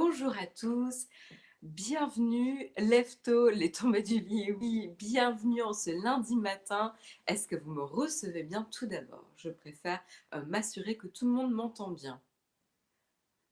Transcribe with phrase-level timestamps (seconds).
[0.00, 1.08] Bonjour à tous,
[1.60, 6.94] bienvenue, lève-tôt, les tombées du lit, oui, bienvenue en ce lundi matin.
[7.26, 8.62] Est-ce que vous me recevez bien?
[8.70, 10.00] Tout d'abord Je préfère
[10.34, 12.20] euh, m'assurer que tout le monde m'entend bien.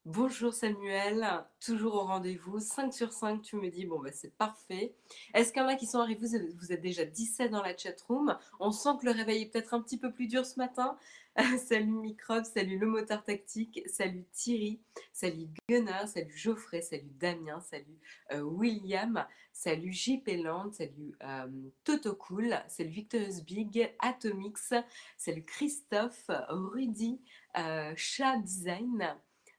[0.05, 1.27] Bonjour Samuel,
[1.59, 4.95] toujours au rendez-vous, 5 sur 5, tu me dis, bon bah c'est parfait.
[5.35, 6.29] Est-ce qu'il y en a qui sont arrivés,
[6.61, 9.83] vous êtes déjà 17 dans la chatroom, on sent que le réveil est peut-être un
[9.83, 10.97] petit peu plus dur ce matin.
[11.59, 14.81] salut Microbe, salut le motard tactique, salut Thierry,
[15.13, 17.99] salut Gunnar, salut Geoffrey, salut Damien, salut
[18.33, 21.47] euh, William, salut JP Land, salut euh,
[21.85, 24.73] Toto Cool, salut Victorious Big, Atomix,
[25.19, 27.21] salut Christophe, Rudy,
[27.59, 29.15] euh, Chat Design,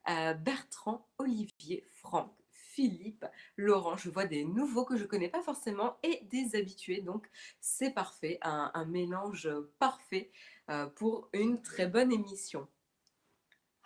[0.07, 2.33] Bertrand, Olivier, Franck,
[2.77, 3.97] Philippe, Laurent.
[3.97, 7.01] Je vois des nouveaux que je ne connais pas forcément et des habitués.
[7.01, 7.27] Donc
[7.59, 10.29] c'est parfait, un, mélange parfait
[10.69, 12.67] euh, pour une très bonne émission.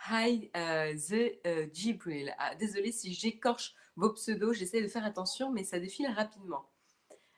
[0.09, 2.35] Hi uh, the uh, Jibril.
[2.37, 6.69] Ah, désolé si j'écorche vos pseudos, j'essaie de faire attention, mais ça défile rapidement.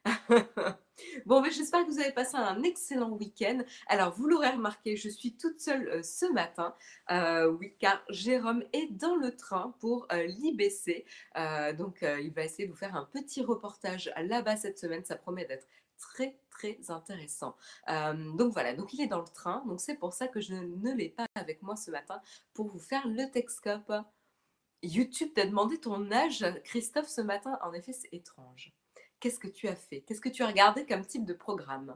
[1.25, 3.59] bon, mais j'espère que vous avez passé un excellent week-end.
[3.87, 6.75] Alors, vous l'aurez remarqué, je suis toute seule euh, ce matin.
[7.11, 11.05] Euh, oui, car Jérôme est dans le train pour euh, l'IBC.
[11.77, 15.03] donc, il va essayer de vous faire un petit reportage là-bas cette semaine.
[15.05, 17.55] Ça promet d'être très très intéressant.
[17.87, 20.93] donc voilà, donc il est dans le train, donc c'est pour ça que je ne
[20.93, 22.21] l'ai pas avec moi ce matin
[22.53, 23.91] pour vous faire le Texcope.
[24.83, 27.57] YouTube t'a demandé ton âge, Christophe, ce matin.
[27.63, 28.73] En effet, c'est étrange.
[29.23, 30.01] Qu'est-ce que tu as fait?
[30.01, 31.95] Qu'est-ce que tu as regardé comme type de programme?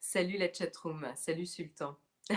[0.00, 1.96] Salut la chatroom, salut Sultan.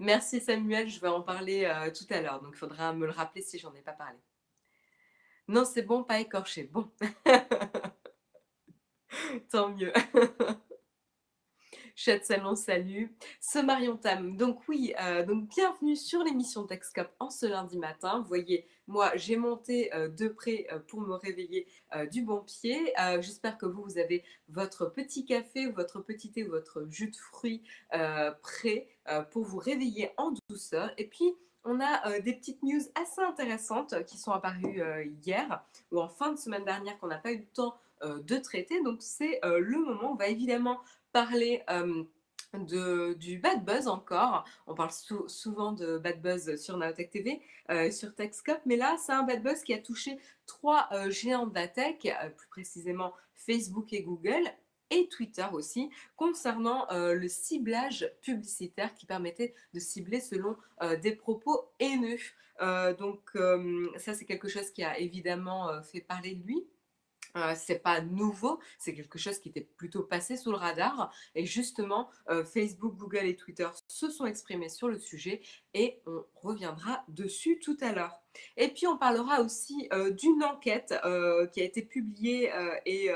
[0.00, 3.12] Merci Samuel, je vais en parler euh, tout à l'heure, donc il faudra me le
[3.12, 4.18] rappeler si j'en ai pas parlé.
[5.46, 6.64] Non, c'est bon, pas écorché.
[6.64, 6.90] Bon.
[9.48, 9.92] Tant mieux.
[11.98, 13.10] Chat Salon, salut.
[13.40, 14.36] Ce Marion Tam.
[14.36, 18.18] Donc oui, euh, donc bienvenue sur l'émission Texcop en ce lundi matin.
[18.18, 21.66] Vous voyez, moi, j'ai monté euh, de près euh, pour me réveiller
[22.12, 22.92] du bon pied.
[23.20, 27.16] J'espère que vous, vous avez votre petit café votre petit thé ou votre jus de
[27.16, 27.62] fruits
[28.42, 28.88] prêt
[29.30, 30.92] pour vous réveiller en douceur.
[30.98, 31.34] Et puis,
[31.64, 34.82] on a des petites news assez intéressantes qui sont apparues
[35.24, 38.82] hier ou en fin de semaine dernière qu'on n'a pas eu le temps de traiter.
[38.82, 40.12] Donc c'est le moment.
[40.12, 40.80] On va évidemment
[41.16, 41.62] parler
[42.52, 44.44] de, du bad buzz encore.
[44.66, 44.90] On parle
[45.28, 47.40] souvent de bad buzz sur Naotech TV,
[47.90, 51.68] sur TechScope, mais là, c'est un bad buzz qui a touché trois géants de la
[51.68, 52.00] tech,
[52.36, 54.44] plus précisément Facebook et Google,
[54.90, 60.54] et Twitter aussi, concernant le ciblage publicitaire qui permettait de cibler selon
[61.00, 62.18] des propos haineux.
[62.98, 63.22] donc
[63.96, 66.66] ça, c'est quelque chose qui a évidemment fait parler de lui.
[67.36, 71.12] Euh, c'est pas nouveau, c'est quelque chose qui était plutôt passé sous le radar.
[71.34, 75.42] Et justement, euh, Facebook, Google et Twitter se sont exprimés sur le sujet
[75.74, 78.18] et on reviendra dessus tout à l'heure.
[78.56, 80.94] Et puis on parlera aussi euh, d'une enquête
[81.52, 82.50] qui a été publiée
[82.84, 83.10] et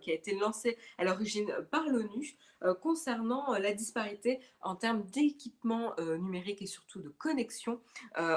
[0.00, 2.36] qui a été lancée à l'origine par l'ONU
[2.80, 7.80] concernant la disparité en termes d'équipement numérique et surtout de connexion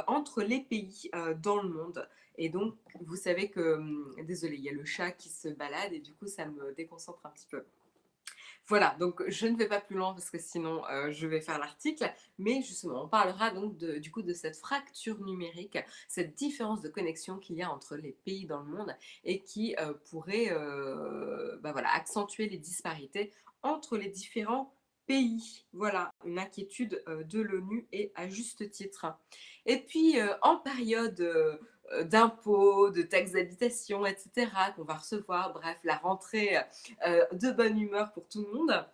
[0.07, 1.09] entre les pays
[1.41, 2.07] dans le monde.
[2.37, 5.93] Et donc, vous savez que, hum, désolé, il y a le chat qui se balade
[5.93, 7.65] et du coup, ça me déconcentre un petit peu.
[8.67, 11.57] Voilà, donc je ne vais pas plus loin parce que sinon euh, je vais faire
[11.57, 15.77] l'article, mais justement on parlera donc du coup de cette fracture numérique,
[16.09, 18.93] cette différence de connexion qu'il y a entre les pays dans le monde
[19.23, 23.31] et qui euh, pourrait euh, bah voilà, accentuer les disparités
[23.63, 24.73] entre les différents
[25.05, 25.63] pays.
[25.71, 29.05] Voilà, une inquiétude de l'ONU et à juste titre.
[29.65, 31.21] Et puis en période
[32.03, 35.53] d'impôts, de taxes d'habitation, etc., qu'on va recevoir.
[35.53, 36.57] Bref, la rentrée
[37.05, 38.85] euh, de bonne humeur pour tout le monde.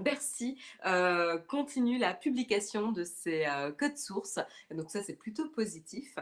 [0.00, 3.46] Bercy euh, continue la publication de ses
[3.78, 4.40] codes sources.
[4.72, 6.16] donc ça, c'est plutôt positif.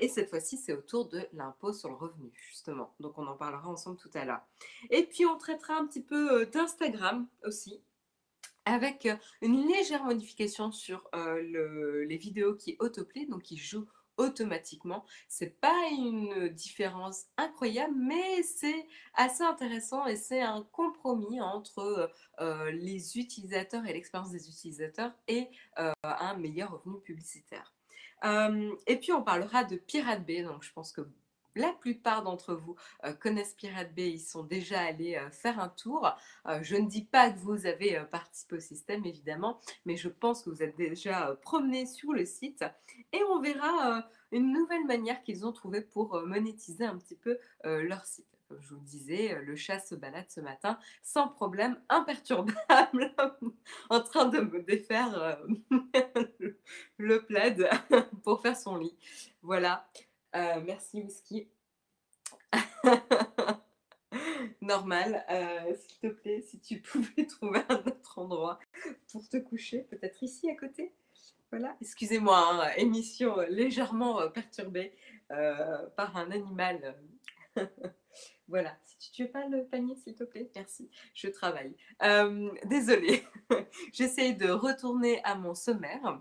[0.00, 2.94] et cette fois-ci, c'est autour de l'impôt sur le revenu, justement.
[2.98, 4.40] Donc on en parlera ensemble tout à l'heure.
[4.88, 7.82] Et puis, on traitera un petit peu d'Instagram aussi
[8.64, 9.06] avec
[9.42, 13.88] une légère modification sur les vidéos qui autoplay, donc qui jouent
[14.20, 15.04] automatiquement.
[15.28, 22.70] C'est pas une différence incroyable, mais c'est assez intéressant et c'est un compromis entre euh,
[22.72, 27.74] les utilisateurs et l'expérience des utilisateurs et euh, un meilleur revenu publicitaire.
[28.24, 31.00] Euh, et puis on parlera de Pirate Bay, donc je pense que
[31.54, 35.68] la plupart d'entre vous euh, connaissent Pirate Bay, ils sont déjà allés euh, faire un
[35.68, 36.10] tour.
[36.46, 40.42] Euh, je ne dis pas que vous avez participé au système, évidemment, mais je pense
[40.42, 42.64] que vous êtes déjà promené sur le site
[43.12, 48.04] et on verra une nouvelle manière qu'ils ont trouvé pour monétiser un petit peu leur
[48.04, 48.26] site.
[48.48, 53.14] Comme je vous le disais, le chat se balade ce matin sans problème, imperturbable,
[53.90, 55.38] en train de me défaire
[56.98, 57.68] le plaid
[58.24, 58.94] pour faire son lit.
[59.42, 59.88] Voilà.
[60.34, 61.48] Euh, merci Whisky.
[64.60, 68.58] Normal, euh, s'il te plaît, si tu pouvais trouver un autre endroit
[69.10, 70.92] pour te coucher, peut-être ici à côté.
[71.50, 74.92] Voilà, excusez-moi, hein, émission légèrement perturbée
[75.96, 76.96] par un animal.
[78.50, 81.72] Voilà, si tu veux pas le panier, s'il te plaît, merci, je travaille.
[82.02, 83.22] Euh, désolée,
[83.92, 86.20] j'essaie de retourner à mon sommaire.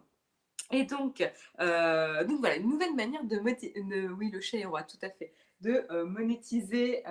[0.72, 1.28] Et donc,
[1.60, 5.86] euh, donc voilà, une nouvelle manière de, oui, le chat roi, tout à fait, de
[5.90, 7.04] euh, monétiser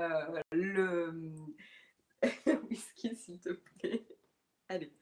[0.53, 1.33] le
[2.71, 4.05] whisky, s'il te plaît.
[4.69, 4.93] Allez.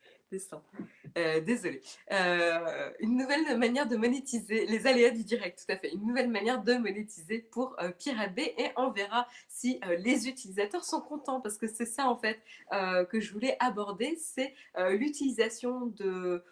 [1.16, 1.80] Euh, désolée.
[2.12, 5.92] Euh, une nouvelle manière de monétiser les aléas du direct, tout à fait.
[5.92, 7.90] Une nouvelle manière de monétiser pour euh,
[8.34, 12.40] Bay et on verra si les utilisateurs sont contents parce que c'est ça en fait
[13.08, 14.54] que je voulais aborder, c'est
[14.90, 16.44] l'utilisation de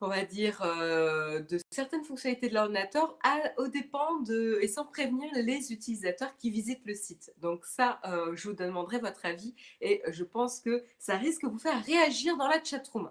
[0.00, 3.18] on va dire, euh, de certaines fonctionnalités de l'ordinateur
[3.56, 7.32] au dépend de, et sans prévenir les utilisateurs qui visitent le site.
[7.38, 11.48] Donc ça, euh, je vous demanderai votre avis et je pense que ça risque de
[11.48, 13.10] vous faire réagir dans la chatroom.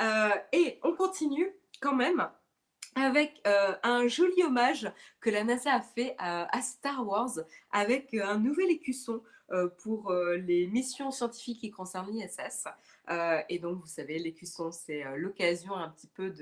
[0.00, 2.28] Euh, et on continue quand même
[2.94, 4.92] avec un joli hommage
[5.22, 7.38] que la NASA a fait à Star Wars
[7.70, 9.22] avec un nouvel écusson
[9.78, 12.68] pour les missions scientifiques qui concernent l'ISS.
[13.10, 16.32] Euh, et donc, vous savez, les cuissons, c'est euh, l'occasion un petit peu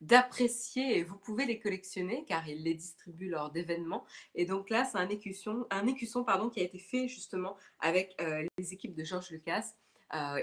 [0.00, 4.04] d'apprécier de, et vous pouvez les collectionner car ils les distribuent lors d'événements.
[4.34, 8.14] Et donc là, c'est un écusson, un écusson pardon, qui a été fait justement avec
[8.20, 9.74] euh, les équipes de George Lucas.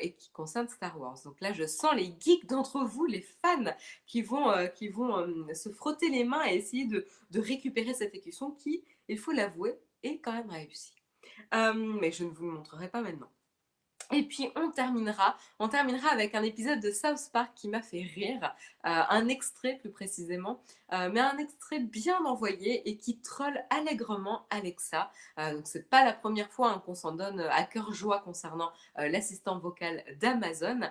[0.02, 1.18] et qui concerne Star Wars.
[1.24, 3.74] Donc là, je sens les geeks d'entre vous, les fans,
[4.06, 8.52] qui vont, qui vont se frotter les mains et essayer de, de récupérer cet écusson
[8.52, 10.94] qui, il faut l'avouer, est quand même réussi.
[11.54, 13.32] mais je ne vous le montrerai pas maintenant.
[14.12, 15.38] Et puis on terminera,
[16.12, 18.54] avec un épisode de South Park qui m'a fait rire,
[18.86, 20.62] euh, un extrait plus précisément,
[20.92, 25.12] euh, mais un extrait bien envoyé et qui troll allègrement Alexa.
[25.40, 28.72] Euh, donc c'est pas la première fois hein, qu'on s'en donne à cœur joie concernant
[28.98, 30.82] l'assistant vocal d'Amazon,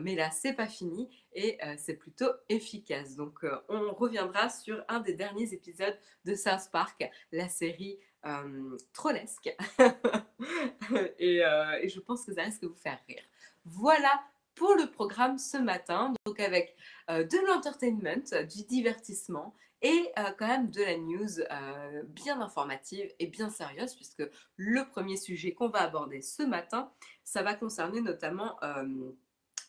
[0.00, 3.16] mais là c'est pas fini et c'est plutôt efficace.
[3.16, 9.54] Donc on reviendra sur un des derniers épisodes de South Park, la série euh, trollesque.
[11.18, 13.22] et, euh, et, je pense que ça risque de vous faire rire.
[13.64, 14.22] Voilà
[14.54, 16.76] pour le programme ce matin, donc avec
[17.10, 19.54] euh, de l'entertainment, du divertissement
[19.84, 21.42] et quand même de la news
[22.04, 24.22] bien informative et bien sérieuse, puisque
[24.54, 26.92] le premier sujet qu'on va aborder ce matin,
[27.24, 28.60] ça va concerner notamment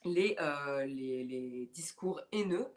[0.05, 0.37] les,
[0.85, 2.67] les, discours haineux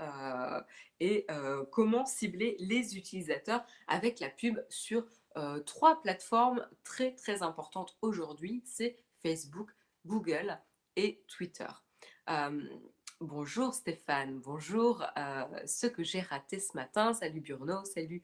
[0.99, 1.27] et
[1.71, 5.05] comment cibler les utilisateurs avec la pub sur
[5.37, 9.71] euh, trois plateformes très très importantes aujourd'hui, c'est Facebook,
[10.05, 10.59] Google
[10.97, 11.69] et Twitter.
[12.31, 12.63] Euh,
[13.21, 18.23] bonjour Stéphane, bonjour euh, ce que j'ai raté ce matin, salut Burno, salut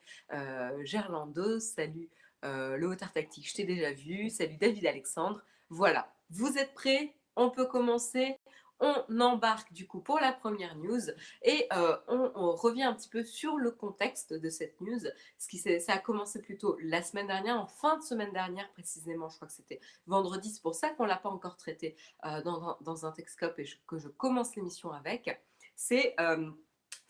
[0.85, 2.09] Gerlando, salut
[2.43, 5.43] le Hauteur Tactique, je t'ai déjà vu, salut David Alexandre.
[5.69, 7.15] Voilà, vous êtes prêts?
[7.37, 8.37] On peut commencer?
[8.83, 11.01] On embarque du coup pour la première news
[11.43, 15.01] et euh, on, revient un petit peu sur le contexte de cette news.
[15.39, 19.29] Ce qui ça a commencé plutôt la semaine dernière, en fin de semaine dernière précisément,
[19.29, 21.97] je crois que c'était vendredi, c'est pour ça qu'on l'a pas encore traité
[22.27, 25.41] euh, dans, dans, un Texcope et que je commence l'émission avec.
[25.77, 26.51] C'est euh,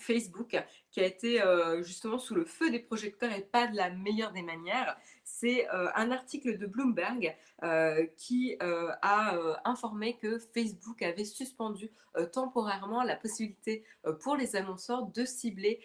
[0.02, 0.56] Facebook
[0.90, 1.42] qui a été
[1.82, 5.88] justement sous le feu des projecteurs et pas de la meilleure des manières c'est euh,
[5.94, 11.90] un article de Bloomberg euh, qui euh, a informé que Facebook avait suspendu
[12.32, 13.84] temporairement la possibilité
[14.20, 15.80] pour les annonceurs de cibler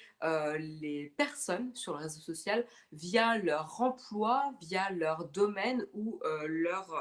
[0.59, 6.93] les personnes sur le réseau social via leur emploi, via leur domaine ou leur...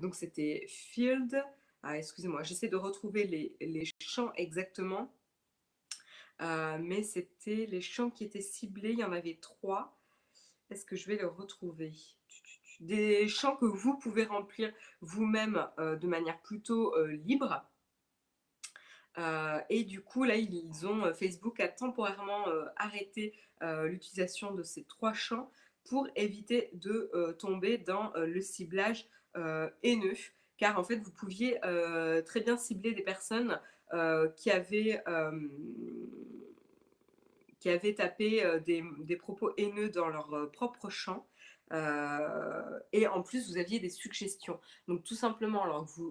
[0.00, 1.44] donc c'était Field.
[1.82, 5.12] Ah, excusez-moi, j'essaie de retrouver les, les champs exactement.
[6.40, 9.98] Mais c'était les champs qui étaient ciblés, il y en avait trois.
[10.70, 11.92] Est-ce que je vais le retrouver?
[12.80, 17.64] Des champs que vous pouvez remplir vous-même euh, de manière plutôt euh, libre.
[19.16, 20.64] Euh, et du coup, là, ils
[21.14, 22.44] Facebook a temporairement
[22.76, 25.50] arrêté l'utilisation de ces trois champs
[25.84, 29.08] pour éviter de tomber dans le ciblage
[29.82, 30.14] haineux.
[30.56, 31.58] Car en fait, vous pouviez
[32.24, 33.60] très bien cibler des personnes
[34.36, 35.02] qui avaient
[37.60, 41.26] qui avaient tapé euh, des, propos haineux dans leur euh, propre champ.
[41.72, 44.58] Euh, et en plus, vous aviez des suggestions.
[44.86, 45.66] Donc, tout simplement,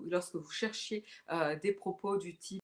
[0.07, 1.03] lorsque vous cherchiez
[1.63, 2.61] des propos du type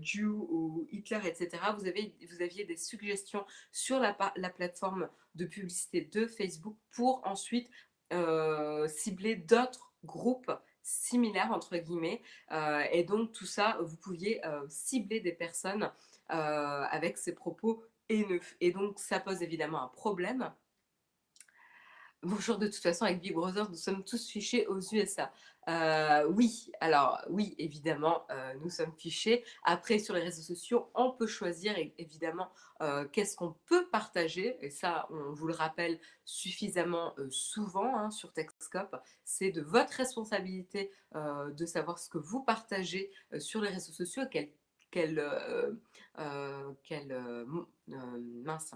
[0.00, 5.44] Jew ou Hitler, etc., vous, avez, vous aviez des suggestions sur la, la plateforme de
[5.44, 7.70] publicité de Facebook pour ensuite
[8.88, 10.50] cibler d'autres groupes
[10.88, 12.22] similaires, entre guillemets.
[12.92, 15.90] et donc, tout ça, vous pouviez cibler des personnes
[16.28, 18.40] avec ces propos haineux.
[18.60, 20.50] Et donc, ça pose évidemment un problème.
[22.24, 25.32] Bonjour, de toute façon, avec Big Brother, nous sommes tous fichés aux USA.
[25.68, 29.44] Euh, oui, alors oui, évidemment, euh, nous sommes fichés.
[29.62, 32.50] Après, sur les réseaux sociaux, on peut choisir évidemment
[32.82, 34.58] euh, qu'est-ce qu'on peut partager.
[34.62, 39.00] Et ça, on vous le rappelle suffisamment souvent hein, sur Texcope.
[39.22, 44.50] C'est de votre responsabilité de savoir ce que vous partagez sur les réseaux sociaux, quel,
[44.90, 45.24] quel,
[46.82, 47.46] quel
[47.86, 48.74] mince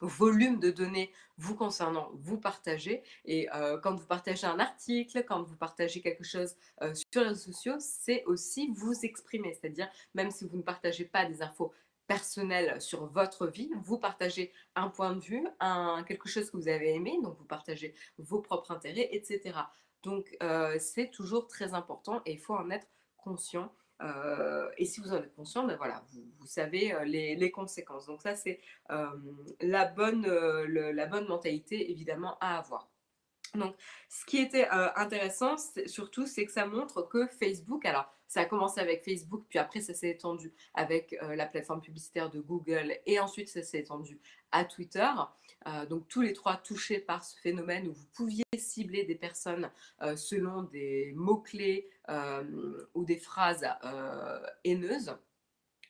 [0.00, 3.02] volume de données vous concernant, vous partagez.
[3.24, 7.28] Et euh, quand vous partagez un article, quand vous partagez quelque chose euh, sur les
[7.28, 9.54] réseaux sociaux, c'est aussi vous exprimer.
[9.54, 11.72] C'est-à-dire, même si vous ne partagez pas des infos
[12.06, 16.68] personnelles sur votre vie, vous partagez un point de vue, un, quelque chose que vous
[16.68, 19.54] avez aimé, donc vous partagez vos propres intérêts, etc.
[20.02, 23.72] Donc, euh, c'est toujours très important et il faut en être conscient.
[24.02, 26.02] Euh, et si vous en êtes conscient, ben voilà,
[26.38, 28.06] vous, savez euh, les, conséquences.
[28.06, 29.06] Donc ça, c'est euh,
[29.60, 32.90] la, bonne, la bonne mentalité, évidemment, à avoir.
[33.54, 33.74] Donc,
[34.08, 38.80] ce qui était intéressant, surtout, c'est que ça montre que Facebook, alors ça a commencé
[38.80, 43.48] avec Facebook, puis après ça s'est étendu avec la plateforme publicitaire de Google, et ensuite
[43.48, 44.20] ça s'est étendu
[44.52, 45.08] à Twitter.
[45.66, 49.70] Euh, donc tous les trois touchés par ce phénomène où vous pouviez cibler des personnes
[50.02, 53.66] euh, selon des mots-clés euh, ou des phrases
[54.64, 55.14] haineuses.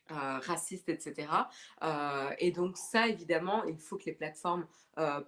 [0.08, 1.28] racistes, etc.
[2.40, 4.66] et donc ça, évidemment, il faut que les plateformes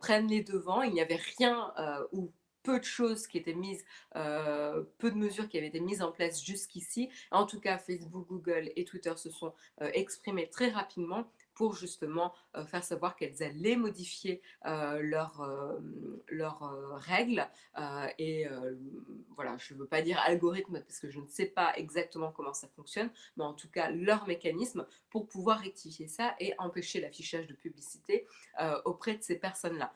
[0.00, 0.82] prennent les devants.
[0.82, 1.72] Il n'y avait rien
[2.10, 2.32] ou
[2.64, 6.44] peu de choses qui étaient mises, peu de mesures qui avaient été mises en place
[6.44, 7.10] jusqu'ici.
[7.30, 12.64] En tout cas, Facebook, Google et Twitter se sont exprimés très rapidement pour justement euh,
[12.64, 15.42] faire savoir qu'elles allaient modifier euh, leurs
[16.28, 17.46] leur, euh, règles.
[18.18, 18.46] et
[19.34, 22.54] voilà, je ne veux pas dire algorithme parce que je ne sais pas exactement comment
[22.54, 27.46] ça fonctionne, mais en tout cas leur mécanisme pour pouvoir rectifier ça et empêcher l'affichage
[27.46, 28.26] de publicité
[28.84, 29.92] auprès de ces personnes-là.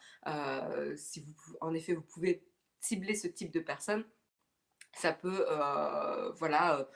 [0.97, 2.43] si vous, en effet, vous pouvez
[2.81, 4.05] cibler ce type de personnes,
[4.95, 5.47] ça peut,
[6.39, 6.89] voilà,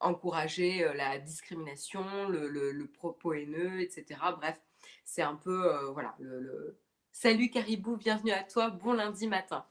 [0.00, 4.20] encourager la discrimination, le, propos haineux, etc.
[4.36, 4.60] Bref,
[5.04, 6.78] c'est un peu, voilà, le...
[7.12, 9.66] Salut Caribou, bienvenue à toi, bon lundi matin.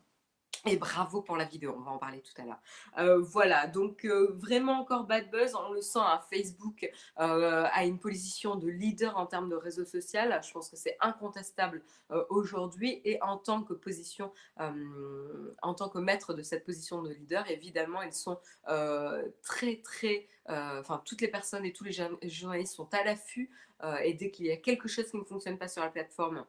[0.65, 2.59] Et bravo pour la vidéo, on va en parler tout à l'heure.
[2.97, 7.85] Euh, voilà, donc euh, vraiment encore bad buzz, on le sent, à Facebook euh, a
[7.85, 10.39] une position de leader en termes de réseau social.
[10.45, 11.83] Je pense que c'est incontestable
[12.29, 13.01] aujourd'hui.
[13.03, 18.01] Et en tant que position, en tant que maître de cette position de leader, évidemment,
[18.01, 18.39] ils sont
[19.43, 20.27] très, très...
[20.47, 21.91] Enfin, toutes les personnes et tous les
[22.23, 23.49] journalistes sont à l'affût.
[24.03, 26.45] et dès qu'il y a quelque chose qui ne fonctionne pas sur la plateforme,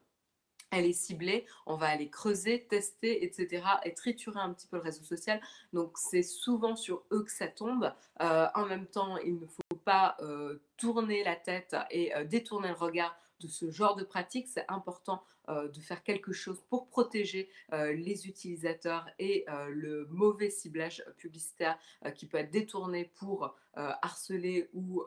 [0.71, 3.65] elle est ciblée, on va aller creuser, tester, etc.
[3.85, 5.41] et triturer un petit peu le réseau social.
[5.73, 7.93] Donc c'est souvent sur eux que ça tombe.
[8.21, 12.69] Euh, en même temps, il ne faut pas euh, tourner la tête et euh, détourner
[12.69, 17.49] le regard de ce genre de pratique, c'est important de faire quelque chose pour protéger
[17.73, 21.79] les utilisateurs et le mauvais ciblage publicitaire
[22.17, 25.05] qui peut être détourné pour harceler ou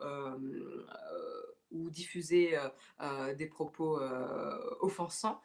[1.72, 2.68] ou diffuser euh,
[3.00, 5.40] euh, des propos euh, offensants.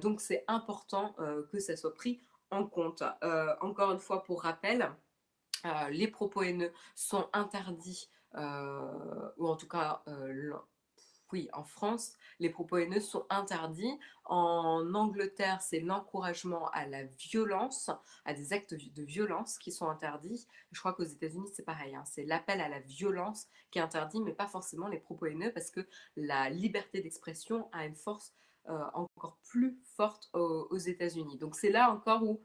[0.00, 1.14] donc c'est important
[1.50, 3.02] que ça soit pris en compte.
[3.60, 4.90] encore une fois, pour rappel,
[5.90, 10.02] les propos haineux sont interdits, ou en tout cas
[11.34, 13.98] oui, en France, les propos haineux sont interdits.
[14.24, 17.90] En Angleterre, c'est l'encouragement à la violence,
[18.24, 20.46] à des actes de violence qui sont interdits.
[20.70, 21.92] Je crois qu'aux États-Unis, c'est pareil.
[21.96, 22.04] Hein.
[22.06, 25.72] C'est l'appel à la violence qui est interdit, mais pas forcément les propos haineux, parce
[25.72, 28.32] que la liberté d'expression a une force
[28.68, 31.36] euh, encore plus forte aux, États-Unis.
[31.38, 32.40] Donc c'est là encore où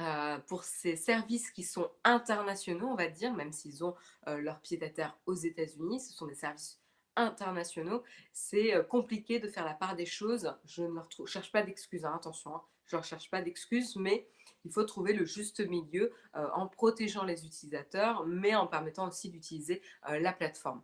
[0.00, 3.94] euh, pour ces services qui sont internationaux, on va dire, même s'ils ont
[4.26, 6.77] euh, leur pied à terre aux États-Unis, ce sont des services
[7.18, 10.54] internationaux, c'est euh, compliqué de faire la part des choses.
[10.64, 12.62] Je ne leur cherche pas d'excuses, hein, attention, hein.
[12.86, 14.28] je ne cherche pas d'excuses, mais
[14.64, 19.30] il faut trouver le juste milieu euh, en protégeant les utilisateurs, mais en permettant aussi
[19.30, 20.82] d'utiliser euh, la plateforme.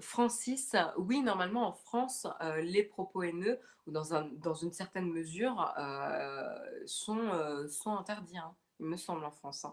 [0.00, 2.26] Francis, oui, normalement en France,
[2.60, 5.72] les propos haineux, ou dans, un, dans une certaine mesure,
[6.84, 7.30] sont,
[7.86, 9.64] interdits, hein, il me semble, en France.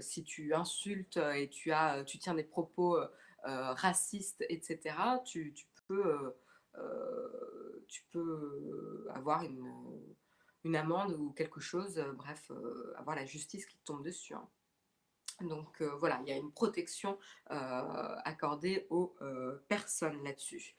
[0.00, 2.98] Si tu insultes et tu, as, tu tiens des propos
[3.46, 5.54] euh, racistes, etc., tu,
[5.86, 6.34] peux,
[6.76, 9.70] euh, tu peux avoir une,
[10.64, 12.50] une, amende ou quelque chose, bref,
[12.96, 14.34] avoir la justice qui tombe dessus.
[14.34, 14.48] Hein.
[15.42, 17.18] Donc euh, voilà, il y a une protection
[17.50, 20.74] euh, accordée aux euh, personnes là-dessus.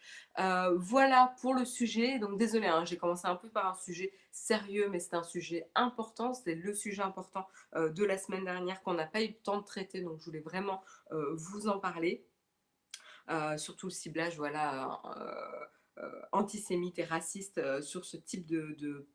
[0.77, 2.17] voilà pour le sujet.
[2.17, 5.69] Donc désolé, hein, j'ai commencé un peu par un sujet sérieux, mais c'est un sujet
[5.75, 6.33] important.
[6.33, 9.65] C'est le sujet important de la semaine dernière qu'on n'a pas eu le temps de
[9.65, 10.01] traiter.
[10.01, 12.25] Donc je voulais vraiment vous en parler.
[13.57, 14.99] surtout le ciblage, voilà
[16.31, 19.07] antisémite et raciste euh, sur ce type de,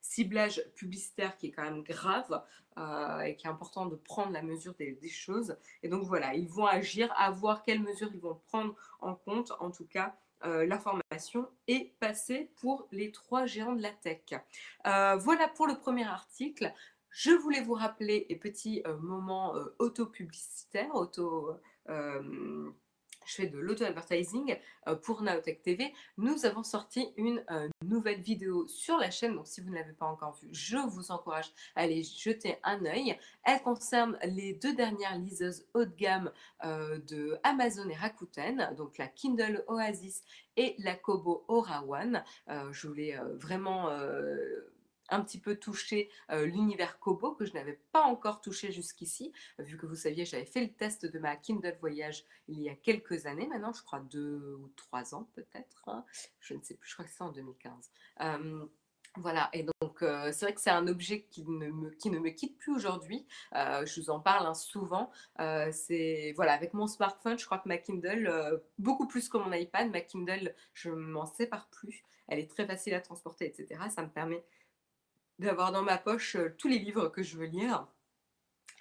[0.00, 2.42] ciblage publicitaire qui est quand même grave
[2.78, 5.56] euh, et qui est important de prendre la mesure des, choses.
[5.82, 9.52] Et donc voilà, ils vont agir, à voir quelles mesures ils vont prendre en compte.
[9.60, 14.22] En tout cas, l'information est passée pour les trois géants de la tech.
[14.84, 16.72] voilà pour le premier article.
[17.10, 21.56] Je voulais vous rappeler, et petit moment auto-publicitaire, auto
[23.28, 24.56] je fais de l'auto-advertising
[24.88, 29.34] euh, pour Naotech TV, nous avons sorti une euh, nouvelle vidéo sur la chaîne.
[29.34, 32.84] Donc, si vous ne l'avez pas encore vue, je vous encourage à aller jeter un
[32.86, 33.18] œil.
[33.44, 36.32] Elle concerne les deux dernières liseuses haut de gamme
[36.64, 40.24] euh, de Amazon et Rakuten, donc la Kindle Oasis
[40.56, 42.24] et la Kobo Aura One.
[42.48, 43.88] je voulais vraiment
[45.08, 49.76] un petit peu touché euh, l'univers Kobo que je n'avais pas encore touché jusqu'ici, vu
[49.76, 53.26] que vous saviez, j'avais fait le test de ma Kindle Voyage il y a quelques
[53.26, 56.04] années maintenant, je crois deux ou trois ans peut-être, hein.
[56.40, 57.90] je ne sais plus, je crois que c'est en 2015.
[59.16, 62.72] voilà, et donc euh, c'est vrai que c'est un objet qui ne me, quitte plus
[62.72, 63.26] aujourd'hui.
[63.54, 65.10] Euh, je vous en parle hein, souvent.
[65.72, 69.90] c'est voilà, avec mon smartphone, je crois que ma Kindle, beaucoup plus que mon iPad,
[69.90, 72.04] ma Kindle, je m'en sépare plus.
[72.28, 73.80] Elle est très facile à transporter, etc.
[73.88, 74.44] Ça me permet
[75.38, 77.86] d'avoir dans ma poche euh, tous les livres que je veux lire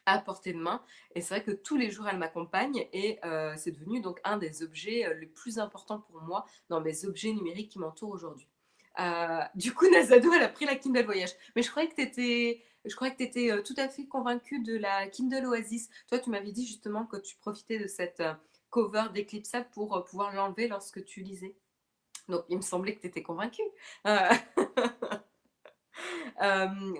[0.05, 0.81] à portée de main.
[1.15, 4.37] Et c'est vrai que tous les jours, elle m'accompagne et euh, c'est devenu donc un
[4.37, 8.47] des objets euh, les plus importants pour moi dans mes objets numériques qui m'entourent aujourd'hui.
[9.55, 11.33] du coup, Nazado, elle a pris la Kindle Voyage.
[11.55, 14.77] Mais je croyais que tu étais, je croyais que étais tout à fait convaincue de
[14.77, 15.89] la Kindle Oasis.
[16.07, 18.23] Toi, tu m'avais dit justement que tu profitais de cette
[18.69, 21.55] cover d'Eclipse pour pouvoir l'enlever lorsque tu lisais.
[22.29, 23.61] Donc, il me semblait que tu étais convaincue.
[24.05, 24.29] Euh,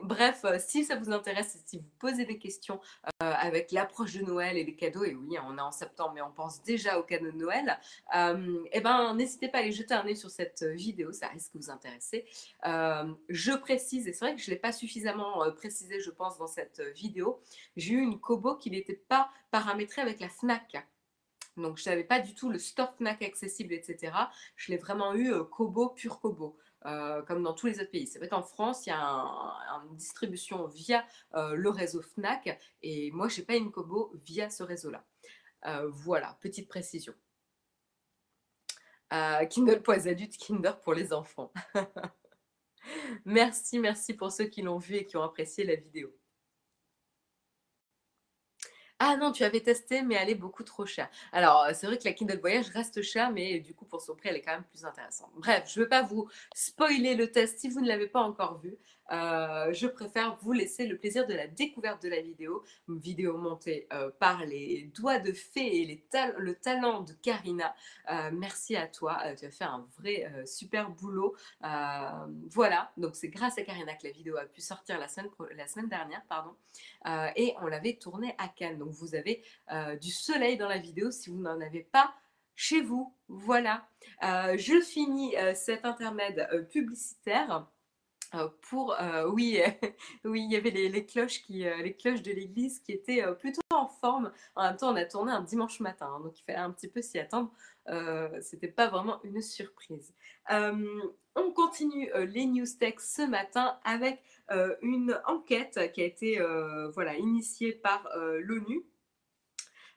[0.04, 4.24] bref, euh, si ça vous intéresse, si vous posez des questions euh, avec l'approche de
[4.24, 7.04] Noël et les cadeaux, et oui, on est en septembre, mais on pense déjà aux
[7.04, 7.80] cadeaux de Noël,
[8.14, 11.60] eh ben, n'hésitez pas à aller jeter un œil sur cette vidéo, ça risque de
[11.60, 12.26] vous intéresser.
[12.64, 16.48] je précise, et c'est vrai que je ne l'ai pas suffisamment précisé, je pense, dans
[16.48, 17.42] cette vidéo,
[17.76, 20.78] j'ai eu une Kobo qui n'était pas paramétrée avec la FNAC.
[21.58, 24.14] Donc, je n'avais pas du tout le store FNAC accessible, etc.
[24.56, 26.58] Je l'ai vraiment eu Kobo, pur Kobo.
[26.86, 28.06] Euh, comme dans tous les autres pays.
[28.06, 29.00] C'est vrai qu'en France, il y a
[29.90, 33.72] une distribution via euh, le réseau FNAC et moi, je n'ai pas une
[34.24, 35.04] via ce réseau-là.
[35.66, 37.14] Euh, voilà, petite précision.
[39.50, 41.52] Kindle pour les adultes, Kinder pour les enfants.
[43.26, 46.16] merci, merci pour ceux qui l'ont vu et qui ont apprécié la vidéo.
[49.00, 51.10] Ah non, tu avais testé, mais elle est beaucoup trop chère.
[51.32, 54.16] Alors, euh, c'est vrai que la Kindle Voyage reste chère, mais du coup, pour son
[54.16, 55.30] prix, elle est quand même plus intéressante.
[55.36, 58.58] Bref, je ne veux pas vous spoiler le test si vous ne l'avez pas encore
[58.60, 58.76] vu.
[59.12, 63.88] Euh, je préfère vous laisser le plaisir de la découverte de la vidéo, vidéo montée
[63.94, 66.04] euh, par les doigts de fée et
[66.38, 67.74] le talent de Karina.
[68.12, 71.36] Euh, merci à toi, tu as fait un vrai super boulot.
[72.52, 76.24] voilà, donc c'est grâce à Karina que la vidéo a pu sortir la semaine, dernière,
[76.28, 76.56] pardon,
[77.36, 78.78] et on l'avait tournée à Cannes.
[78.78, 79.44] Donc vous avez
[80.02, 82.14] du soleil dans la vidéo si vous n'en avez pas
[82.56, 83.14] chez vous.
[83.28, 83.88] Voilà,
[84.22, 87.68] je finis cet intermède publicitaire
[88.70, 89.60] pour euh, oui
[90.26, 93.62] oui il y avait les, cloches qui euh, les cloches de l'église qui étaient plutôt
[93.74, 94.32] en forme.
[94.56, 96.88] En même temps on a tourné un dimanche matin hein, donc il fallait un petit
[96.88, 97.52] peu s'y attendre.
[98.42, 100.14] C'était pas vraiment une surprise.
[100.50, 104.22] On continue les news tech ce matin avec
[104.82, 106.40] une enquête qui a été
[106.94, 108.10] voilà initiée par
[108.40, 108.86] l'ONU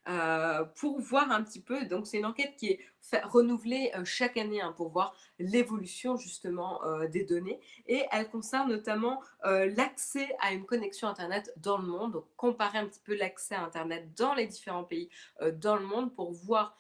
[0.09, 1.85] euh, pour voir un petit peu.
[1.85, 2.81] Donc, c'est une enquête qui est
[3.25, 7.61] renouvelée euh, chaque année hein, pour voir l'évolution justement euh, des données.
[7.87, 12.13] Et elle concerne notamment l'accès à une connexion Internet dans le monde.
[12.13, 15.11] Donc, comparer un petit peu l'accès à Internet dans les différents pays
[15.55, 16.77] dans le monde pour voir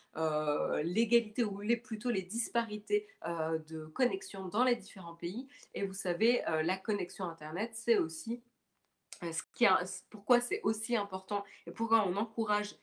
[0.82, 5.48] l'égalité ou plutôt les disparités de connexion dans les différents pays.
[5.74, 8.42] Et vous savez, la connexion Internet, c'est aussi
[9.22, 9.66] ce qui
[10.08, 12.76] pourquoi c'est aussi important et pourquoi on encourage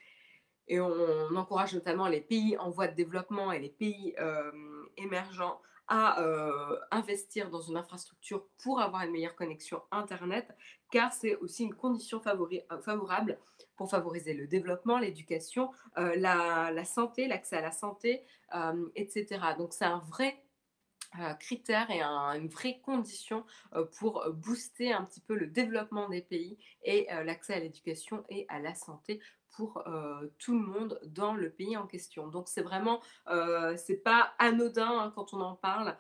[0.68, 4.16] et on, encourage notamment les pays en voie de développement et les pays
[4.98, 6.22] émergents à
[6.92, 10.48] investir dans une infrastructure pour avoir une meilleure connexion Internet,
[10.92, 13.38] car c'est aussi une condition favorable
[13.78, 18.24] pour favoriser le développement, l'éducation, la, santé, l'accès à la santé,
[18.96, 19.40] etc.
[19.58, 20.44] Donc c'est un vrai
[21.40, 23.46] critère et une vraie condition
[23.98, 28.60] pour booster un petit peu le développement des pays et l'accès à l'éducation et à
[28.60, 29.22] la santé
[29.58, 29.84] pour
[30.38, 32.28] tout le monde dans le pays en question.
[32.28, 33.02] Donc c'est vraiment,
[33.76, 35.98] c'est pas anodin hein, quand on en parle.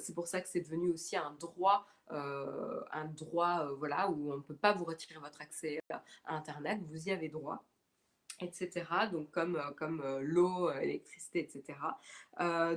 [0.00, 4.42] c'est pour ça que c'est devenu aussi un droit, un droit, voilà, où on ne
[4.42, 6.80] peut pas vous retirer votre accès à Internet.
[6.88, 7.62] Vous y avez droit
[8.40, 8.84] etc.
[9.12, 11.78] Donc comme, euh, comme euh, l'eau, euh, l'électricité, etc.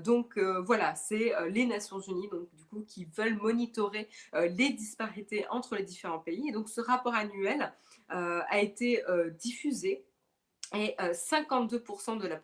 [0.04, 5.76] donc voilà, c'est les Nations Unies donc du coup qui veulent monitorer les disparités entre
[5.76, 6.48] les différents pays.
[6.50, 7.74] Et donc ce rapport annuel
[8.10, 9.04] a été
[9.40, 10.06] diffusé
[10.74, 12.40] et 52% de la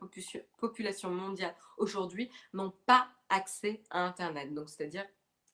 [0.57, 4.53] population mondiale aujourd'hui n'ont pas accès à Internet.
[4.53, 5.05] Donc c'est-à-dire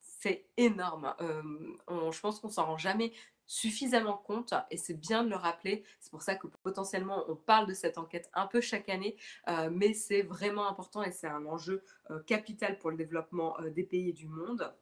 [0.02, 1.14] c'est énorme.
[1.20, 3.12] je pense qu'on s'en rend jamais
[3.52, 5.84] suffisamment compte et c'est bien de le rappeler.
[6.00, 9.18] C'est pour ça que potentiellement on parle de cette enquête un peu chaque année,
[9.50, 13.70] euh, mais c'est vraiment important et c'est un enjeu euh, capital pour le développement euh,
[13.70, 14.74] des pays et du monde.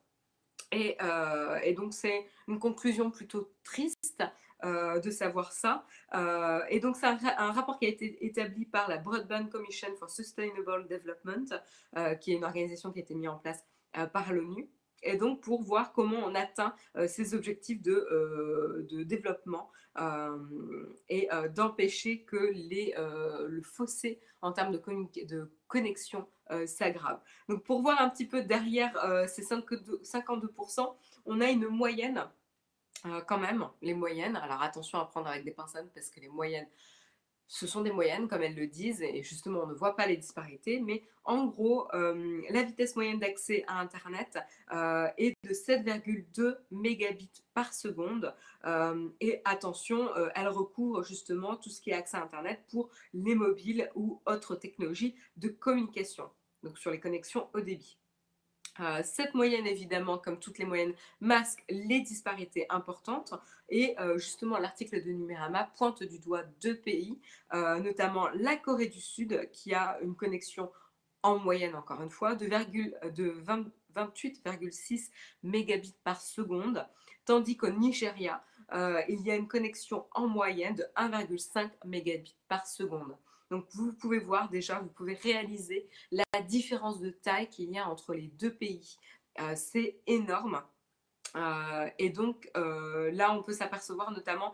[0.72, 0.98] Et,
[1.76, 4.24] donc c'est une conclusion plutôt triste.
[4.64, 5.86] De savoir ça.
[6.70, 10.88] et donc, c'est un, rapport qui a été établi par la Broadband Commission for Sustainable
[10.90, 11.46] Development,
[12.20, 13.64] qui est une organisation qui a été mise en place
[14.12, 14.70] par l'ONU
[15.04, 20.38] et donc pour voir comment on atteint euh, ces objectifs de, euh, de développement euh,
[21.10, 26.28] et d'empêcher que les, le fossé en termes de, de connexion
[26.66, 27.20] s'aggrave.
[27.50, 28.94] Donc pour voir un petit peu derrière
[29.28, 30.96] ces 52%,
[31.26, 32.24] on a une moyenne
[33.28, 34.36] quand même, les moyennes.
[34.36, 36.68] Alors attention à prendre avec des pincettes parce que les moyennes
[37.50, 40.18] ce sont des moyennes, comme elles le disent, et justement, on ne voit pas les
[40.18, 44.38] disparités, mais en gros, euh, la vitesse moyenne d'accès à Internet
[44.72, 48.36] euh, est de 7,2 mégabits par seconde.
[48.66, 53.34] Euh, et attention, elle recouvre justement tout ce qui est accès à Internet pour les
[53.34, 56.30] mobiles ou autres technologies de communication,
[56.62, 57.98] donc sur les connexions haut débit.
[58.80, 63.34] Euh, cette moyenne, évidemment, comme toutes les moyennes, masque les disparités importantes.
[63.70, 67.20] Et euh, justement, l'article de Numérama pointe du doigt deux pays,
[67.54, 70.72] euh, notamment la Corée du Sud, qui a une connexion
[71.24, 73.44] en moyenne, encore une fois, de, de
[73.96, 75.10] 28,6
[75.44, 76.88] mégabits par seconde,
[77.26, 78.44] tandis qu'au Nigeria,
[79.10, 83.18] il y a une connexion en moyenne de 1,5 mégabits par seconde.
[83.50, 87.88] Donc vous pouvez voir déjà, vous pouvez réaliser la différence de taille qu'il y a
[87.90, 88.98] entre les deux pays.
[89.40, 90.62] Euh, c'est énorme.
[91.36, 94.54] Euh, et donc euh, là, on peut s'apercevoir notamment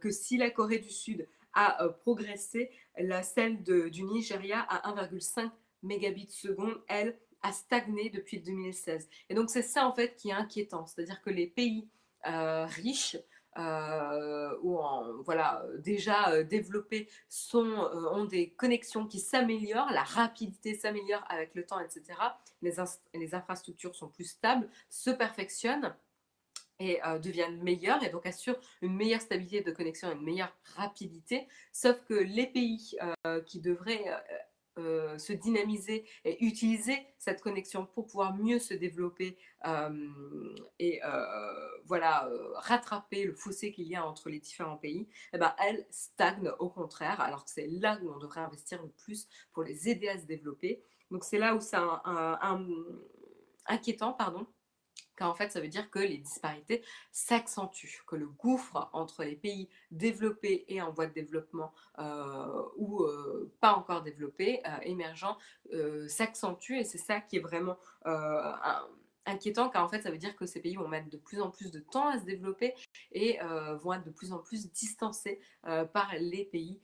[0.00, 5.50] que si la Corée du Sud a progressé, la celle du Nigeria à 1,5
[5.82, 9.08] mégabits seconde, elle, a stagné depuis 2016.
[9.30, 11.88] Et donc c'est ça en fait qui est inquiétant, c'est-à-dire que les pays
[12.24, 13.16] riches
[13.58, 20.04] euh, ou en, voilà, déjà euh, développés sont, euh, ont des connexions qui s'améliorent, la
[20.04, 22.18] rapidité s'améliore avec le temps, etc.
[22.62, 25.94] Les, infrastructures sont plus stables, se perfectionnent
[26.78, 31.46] et deviennent meilleures et donc assurent une meilleure stabilité de connexion, une meilleure rapidité.
[31.72, 32.96] Sauf que les pays
[33.44, 34.06] qui devraient
[34.78, 40.08] euh, se dynamiser et utiliser cette connexion pour pouvoir mieux se développer euh,
[40.78, 45.52] et euh, voilà rattraper le fossé qu'il y a entre les différents pays, eh ben,
[45.58, 49.64] elle stagne au contraire, alors que c'est là où on devrait investir le plus pour
[49.64, 50.84] les aider à se développer.
[51.10, 52.68] Donc c'est là où c'est un,
[53.66, 54.46] inquiétant, pardon,
[55.20, 59.36] car en fait, ça veut dire que les disparités s'accentuent, que le gouffre entre les
[59.36, 65.36] pays développés et en voie de développement euh, ou euh, pas encore développés, euh, émergents,
[66.08, 66.72] s'accentue.
[66.72, 67.76] Et c'est ça qui est vraiment
[69.26, 71.50] inquiétant car en fait ça veut dire que ces pays vont mettre de plus en
[71.50, 72.74] plus de temps à se développer
[73.12, 73.38] et
[73.82, 75.38] vont être de plus en plus distancés
[75.92, 76.80] par les pays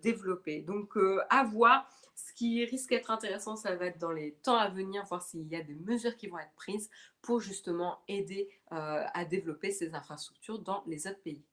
[0.00, 0.62] développés.
[0.62, 0.96] Donc
[1.30, 5.04] à voir, ce qui risque d'être intéressant, ça va être dans les temps à venir,
[5.04, 6.90] voir s'il y a des mesures qui vont être prises
[7.22, 11.44] pour justement aider euh, à développer ces infrastructures dans les autres pays.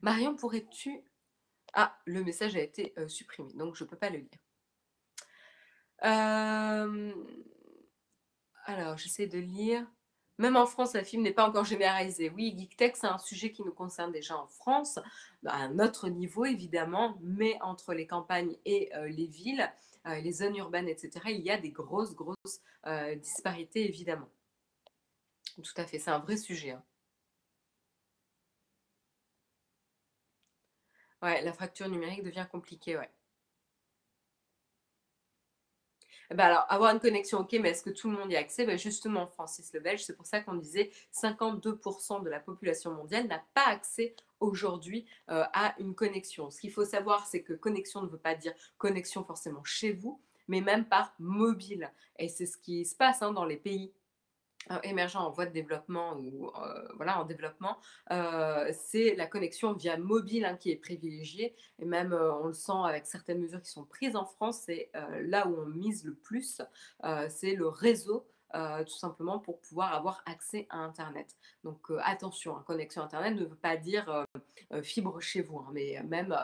[0.00, 1.02] Marion, pourrais-tu...
[1.72, 4.38] Ah, le message a été euh, supprimé, donc je ne peux pas le lire.
[6.04, 7.12] Euh,
[8.66, 9.86] alors, j'essaie de lire.
[10.40, 12.30] Même en France, la film n'est pas encore généralisée.
[12.30, 14.98] Oui, GeekTech, c'est un sujet qui nous concerne déjà en France,
[15.44, 19.70] à un autre niveau évidemment, mais entre les campagnes et euh, les villes,
[20.06, 24.30] euh, les zones urbaines, etc., il y a des grosses, grosses euh, disparités évidemment.
[25.62, 26.70] Tout à fait, c'est un vrai sujet.
[26.70, 26.82] Hein.
[31.22, 33.10] Ouais, la fracture numérique devient compliquée, ouais.
[36.02, 38.38] Eh ben alors, avoir une connexion, ok, mais est-ce que tout le monde y a
[38.38, 38.64] accès?
[38.64, 43.26] Ben Justement, Francis le Belge, c'est pour ça qu'on disait 52% de la population mondiale
[43.26, 46.50] n'a pas accès aujourd'hui euh, à une connexion.
[46.50, 50.20] Ce qu'il faut savoir, c'est que connexion ne veut pas dire connexion forcément chez vous,
[50.46, 51.90] mais même par mobile.
[52.18, 53.92] Et c'est ce qui se passe hein, dans les pays
[54.82, 57.78] émergents en voie de développement ou euh, voilà en développement,
[58.10, 62.72] euh, c'est la connexion via mobile hein, qui est privilégiée et même on le sent
[62.84, 64.90] avec certaines mesures qui sont prises en France, c'est
[65.22, 66.60] là où on mise le plus,
[67.28, 68.26] c'est le réseau.
[68.52, 71.36] tout simplement pour pouvoir avoir accès à Internet.
[71.64, 74.26] Donc attention, hein, connexion Internet ne veut pas dire
[74.82, 76.36] fibre chez vous, hein, mais même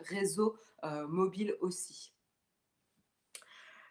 [0.00, 2.12] réseau mobile aussi.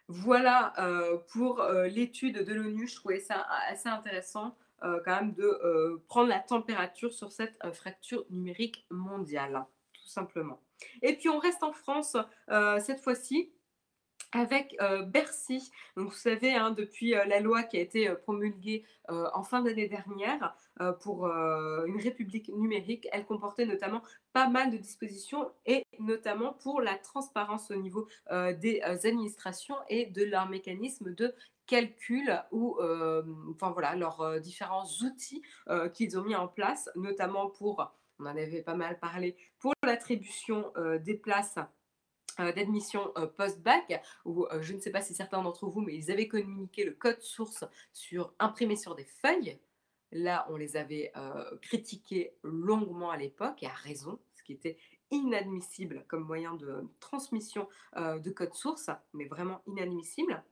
[0.08, 2.88] Voilà euh, pour euh, l'étude de l'ONU.
[2.88, 8.24] Je trouvais ça assez intéressant euh, quand même de prendre la température sur cette fracture
[8.30, 10.60] numérique mondiale, tout simplement.
[11.02, 12.16] Et puis on reste en France
[12.80, 13.52] cette fois-ci
[14.32, 15.70] avec Bercy.
[15.96, 20.54] Donc, vous savez, hein, depuis la loi qui a été promulguée en fin d'année dernière
[21.00, 26.96] pour une république numérique, elle comportait notamment pas mal de dispositions et notamment pour la
[26.96, 31.34] transparence au niveau des administrations et de leurs mécanismes de
[31.66, 32.78] calcul ou
[33.50, 35.42] enfin voilà leurs différents outils
[35.94, 40.72] qu'ils ont mis en place, notamment pour, on en avait pas mal parlé, pour l'attribution
[41.04, 41.58] des places
[42.40, 45.96] euh, d'admission euh, post-bac, où euh, je ne sais pas si certains d'entre vous, mais
[45.96, 49.58] ils avaient communiqué le code source sur imprimé sur des feuilles.
[50.12, 51.12] Là, on les avait
[51.60, 54.78] critiqués longuement à l'époque, et à raison, ce qui était
[55.10, 60.42] inadmissible comme moyen de transmission de code source, mais vraiment inadmissible.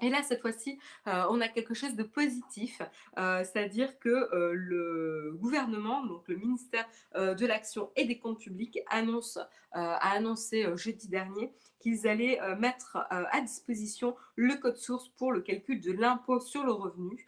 [0.00, 2.80] Et là, cette fois-ci, euh, on a quelque chose de positif,
[3.18, 8.78] euh, c'est-à-dire que euh, le gouvernement, donc le ministère de l'Action et des Comptes Publics,
[8.90, 9.38] annonce,
[9.72, 15.80] a annoncé jeudi dernier qu'ils allaient mettre à disposition le code source pour le calcul
[15.80, 17.26] de l'impôt sur le revenu,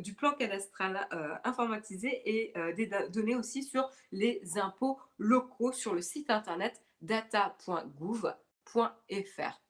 [0.00, 1.06] du plan cadastral
[1.44, 9.65] informatisé et des données aussi sur les impôts locaux sur le site internet data.gouv.fr.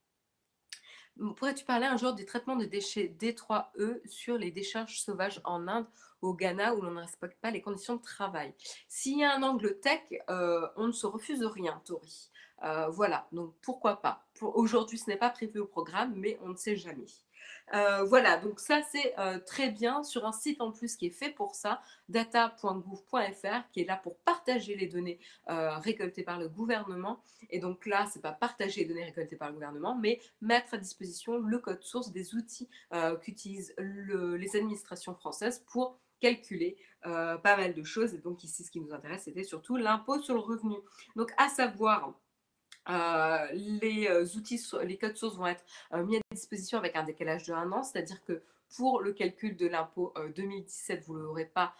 [1.36, 5.86] Pourrais-tu parler un jour du traitement de déchets D3E sur les décharges sauvages en Inde,
[6.20, 8.52] au Ghana, où l'on ne respecte pas les conditions de travail?
[8.88, 12.30] S'il y a un angle tech, euh, on ne se refuse rien, Tori.
[12.64, 14.26] Euh, voilà, donc pourquoi pas?
[14.40, 17.06] Aujourd'hui, ce n'est pas prévu au programme, mais on ne sait jamais.
[17.74, 21.10] Euh, voilà, donc ça c'est euh, très bien sur un site en plus qui est
[21.10, 26.48] fait pour ça, data.gouv.fr, qui est là pour partager les données euh, récoltées par le
[26.48, 27.20] gouvernement.
[27.50, 30.78] Et donc là, c'est pas partager les données récoltées par le gouvernement, mais mettre à
[30.78, 32.68] disposition le code source des outils
[33.20, 38.14] qu'utilisent les administrations françaises pour calculer pas mal de choses.
[38.14, 40.76] Et donc ici, ce qui nous intéresse, c'était surtout l'impôt sur le revenu.
[41.14, 42.14] Donc à savoir
[42.88, 47.04] euh, les euh, outils, les codes sources vont être euh, mis à disposition avec un
[47.04, 48.42] décalage de un an, c'est-à-dire que
[48.76, 51.72] pour le calcul de l'impôt 2017, vous ne l'aurez pas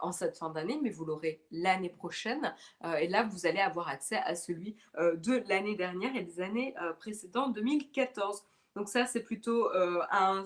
[0.00, 2.54] en cette fin d'année, mais vous l'aurez l'année prochaine.
[3.00, 7.54] et là, vous allez avoir accès à celui de l'année dernière et des années précédentes,
[7.54, 8.44] 2014.
[8.76, 9.68] Donc ça, c'est plutôt
[10.12, 10.44] un,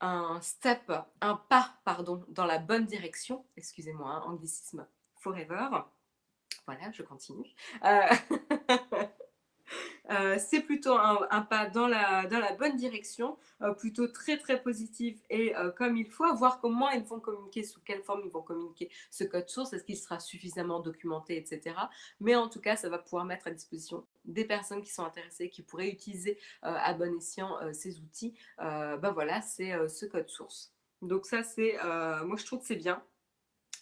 [0.00, 3.44] un, step, un pas, pardon, dans la bonne direction.
[3.58, 5.82] Excusez-moi, hein, anglicisme forever.
[6.66, 7.48] Voilà, je continue.
[7.84, 8.00] Euh,
[10.10, 12.26] euh, c'est plutôt un, pas dans la,
[12.58, 17.20] bonne direction, euh, plutôt très très positif et comme il faut, voir comment ils vont
[17.20, 21.36] communiquer, sous quelle forme ils vont communiquer ce code source, est-ce qu'il sera suffisamment documenté,
[21.36, 21.74] etc.
[22.20, 25.50] Mais en tout cas, ça va pouvoir mettre à disposition des personnes qui sont intéressées,
[25.50, 28.34] qui pourraient utiliser à bon escient ces outils.
[28.58, 30.72] ben voilà, c'est ce code source.
[31.02, 31.76] Donc ça, c'est,
[32.24, 33.02] moi je trouve que c'est bien.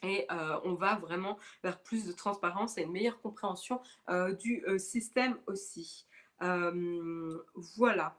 [0.03, 4.65] Et euh, on va vraiment vers plus de transparence et une meilleure compréhension euh, du
[4.67, 6.07] euh, système aussi.
[6.41, 8.17] voilà.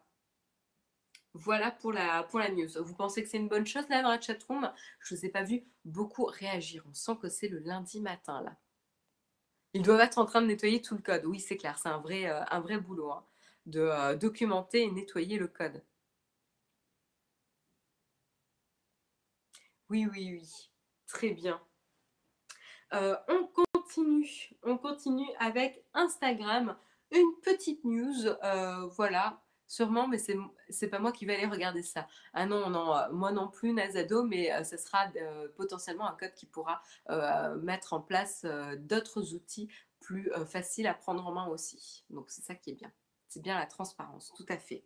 [1.36, 2.68] Voilà pour la, pour news.
[2.84, 4.72] Vous pensez que c'est une bonne chose là dans la chatroom?
[5.00, 6.84] Je ne vous ai pas vu beaucoup réagir.
[6.90, 8.58] On sent que c'est le lundi matin là.
[9.74, 11.26] Ils doivent être en train de nettoyer tout le code.
[11.26, 13.24] Oui, c'est clair, c'est un vrai, un vrai boulot hein,
[13.68, 15.84] de documenter et nettoyer le code.
[19.90, 20.70] Oui, oui, oui.
[21.08, 21.60] Très bien.
[22.94, 26.76] Euh, on continue, on continue avec Instagram.
[27.12, 30.38] Une petite news, euh, voilà, sûrement, mais c'est
[30.70, 32.08] c'est pas moi qui vais aller regarder ça.
[32.34, 35.08] Ah non, non, euh, moi non plus, Nazado, mais ce sera
[35.56, 36.82] potentiellement un code qui pourra
[37.62, 38.46] mettre en place
[38.78, 39.70] d'autres outils
[40.02, 42.06] plus faciles à prendre en main aussi.
[42.10, 42.92] Donc c'est ça qui est bien.
[43.28, 44.84] C'est bien la transparence, tout à fait.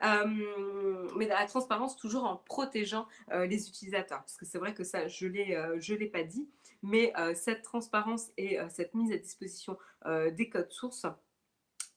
[0.00, 5.26] Mais la transparence toujours en protégeant les utilisateurs, parce que c'est vrai que ça, je
[5.26, 6.48] ne l'ai pas dit,
[6.82, 11.06] mais euh, cette transparence et euh, cette mise à disposition euh, des codes sources,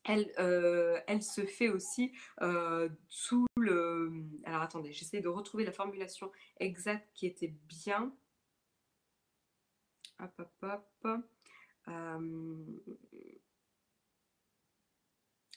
[0.03, 0.31] elle,
[1.05, 2.11] elle, se fait aussi
[3.07, 4.11] sous le...
[4.45, 8.11] Alors attendez, j'essaie de retrouver la formulation exacte qui était bien.
[10.19, 11.23] Hop, hop, hop.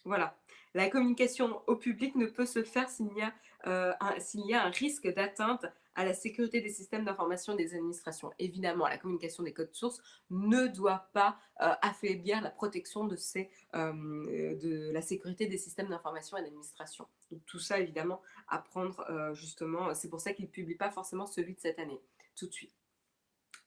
[0.05, 0.39] Voilà.
[0.75, 3.23] La communication au public ne peut se faire s'il y,
[3.69, 8.33] euh, a un risque d'atteinte à la sécurité des systèmes d'information des administrations.
[8.41, 14.91] Évidemment, la communication des codes sources ne doit pas euh, affaiblir la protection euh, de
[14.93, 17.07] la sécurité des systèmes d'information et d'administration.
[17.31, 19.95] Donc tout ça, évidemment, à prendre justement.
[19.95, 22.01] C'est pour ça qu'il ne publie pas forcément celui de cette année,
[22.37, 22.75] tout de suite.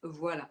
[0.02, 0.50] Voilà.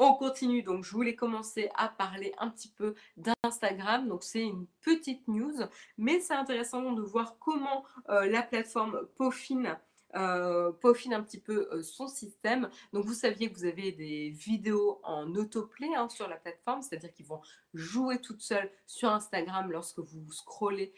[0.00, 4.06] On continue, donc je voulais commencer à parler un petit peu d'Instagram.
[4.06, 5.56] Donc c'est une petite news,
[5.96, 9.76] mais c'est intéressant de voir comment euh, la plateforme peaufine,
[10.14, 12.70] euh, un petit peu euh, son système.
[12.92, 17.12] Donc vous saviez que vous avez des vidéos en autoplay hein, sur la plateforme, c'est-à-dire
[17.12, 17.40] qu'ils vont
[17.74, 20.94] jouer toutes seules sur Instagram lorsque vous scrollez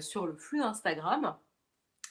[0.00, 1.36] sur le flux Instagram.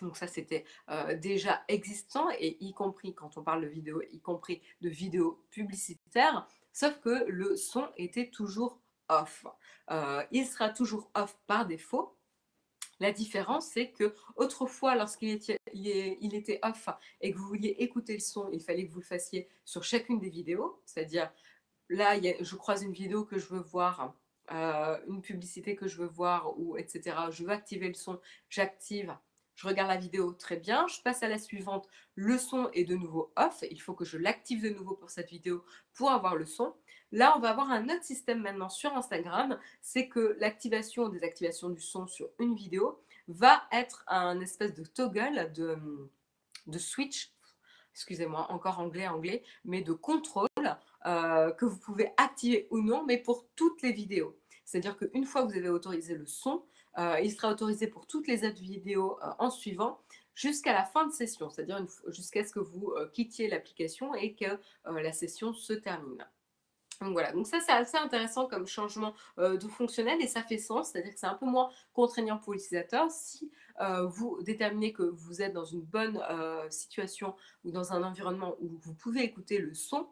[0.01, 4.19] Donc ça, c'était euh, déjà existant, et y compris quand on parle de vidéo, y
[4.19, 9.45] compris de vidéos publicitaires, sauf que le son était toujours off.
[9.91, 12.17] Euh, il sera toujours off par défaut.
[12.99, 18.13] La différence, c'est que autrefois, lorsqu'il était, il était off et que vous vouliez écouter
[18.13, 20.81] le son, il fallait que vous le fassiez sur chacune des vidéos.
[20.85, 21.31] C'est-à-dire,
[21.89, 24.15] là, je croise une vidéo que je veux voir,
[24.51, 27.15] euh, une publicité que je veux voir, ou etc.
[27.31, 29.17] Je veux activer le son, j'active
[29.55, 32.95] je regarde la vidéo très bien, je passe à la suivante, le son est de
[32.95, 36.45] nouveau off, il faut que je l'active de nouveau pour cette vidéo pour avoir le
[36.45, 36.73] son.
[37.11, 41.69] Là, on va avoir un autre système maintenant sur Instagram, c'est que l'activation ou désactivation
[41.69, 47.33] du son sur une vidéo va être un espèce de toggle, de, switch,
[47.93, 50.47] excusez-moi, encore anglais, anglais, mais de contrôle
[51.05, 54.37] euh, que vous pouvez activer ou non, mais pour toutes les vidéos.
[54.63, 56.63] C'est-à-dire qu'une fois que vous avez autorisé le son,
[56.97, 59.99] il sera autorisé pour toutes les autres vidéos euh, en suivant
[60.33, 64.59] jusqu'à la fin de session, c'est-à-dire jusqu'à ce que vous euh, quittiez l'application et que
[64.85, 66.25] la session se termine.
[67.01, 70.91] Donc voilà, donc ça c'est assez intéressant comme changement de fonctionnel et ça fait sens,
[70.91, 73.51] c'est-à-dire que c'est un peu moins contraignant pour l'utilisateur si
[74.05, 76.21] vous déterminez que vous êtes dans une bonne
[76.69, 80.09] situation ou dans un environnement où vous pouvez écouter le son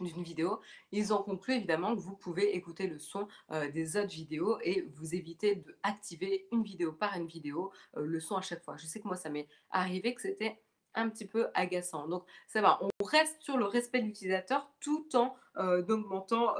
[0.00, 0.60] d'une vidéo,
[0.92, 4.82] ils ont conclu évidemment que vous pouvez écouter le son euh, des autres vidéos et
[4.92, 8.76] vous éviter d'activer une vidéo par une vidéo, euh, le son à chaque fois.
[8.76, 10.60] Je sais que moi, ça m'est arrivé que c'était
[10.94, 12.08] un petit peu agaçant.
[12.08, 16.54] Donc ça va, on reste sur le respect de l'utilisateur tout en euh, augmentant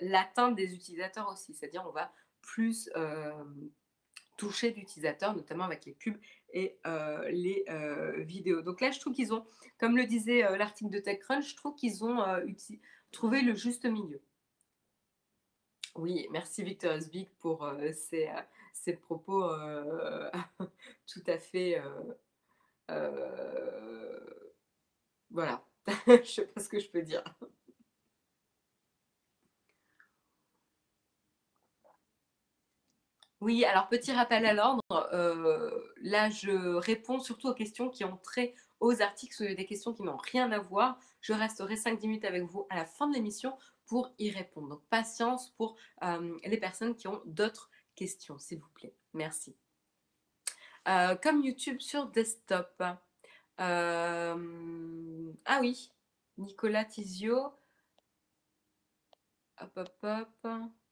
[0.00, 1.54] l'atteinte des utilisateurs aussi.
[1.54, 2.90] C'est-à-dire on va plus
[4.36, 6.18] toucher l'utilisateur, notamment avec les pubs
[6.86, 8.62] euh, les euh, vidéos.
[8.62, 9.44] Donc là, je trouve qu'ils ont,
[9.78, 12.22] comme le disait euh, l'article de TechCrunch, je trouve qu'ils ont
[13.10, 14.20] trouvé le juste milieu.
[15.96, 18.28] Oui, merci Victor Asbig pour ces,
[18.72, 19.48] ces, propos
[21.06, 21.80] tout à fait...
[25.30, 25.64] voilà,
[26.06, 27.22] je ne sais pas ce que je peux dire.
[33.44, 34.80] Oui, alors petit rappel à l'ordre,
[35.12, 40.02] euh, là je réponds surtout aux questions qui ont trait aux articles, des questions qui
[40.02, 40.98] n'ont rien à voir.
[41.20, 43.54] Je resterai 5-10 minutes avec vous à la fin de l'émission
[43.84, 44.70] pour y répondre.
[44.70, 48.94] Donc patience pour euh, les personnes qui ont d'autres questions, s'il vous plaît.
[49.12, 49.54] Merci.
[50.88, 52.82] Euh, comme YouTube sur desktop.
[53.58, 54.36] ah
[55.60, 55.92] oui,
[56.38, 57.52] Nicolas Tizio.
[59.60, 60.83] Hop, hop, hop.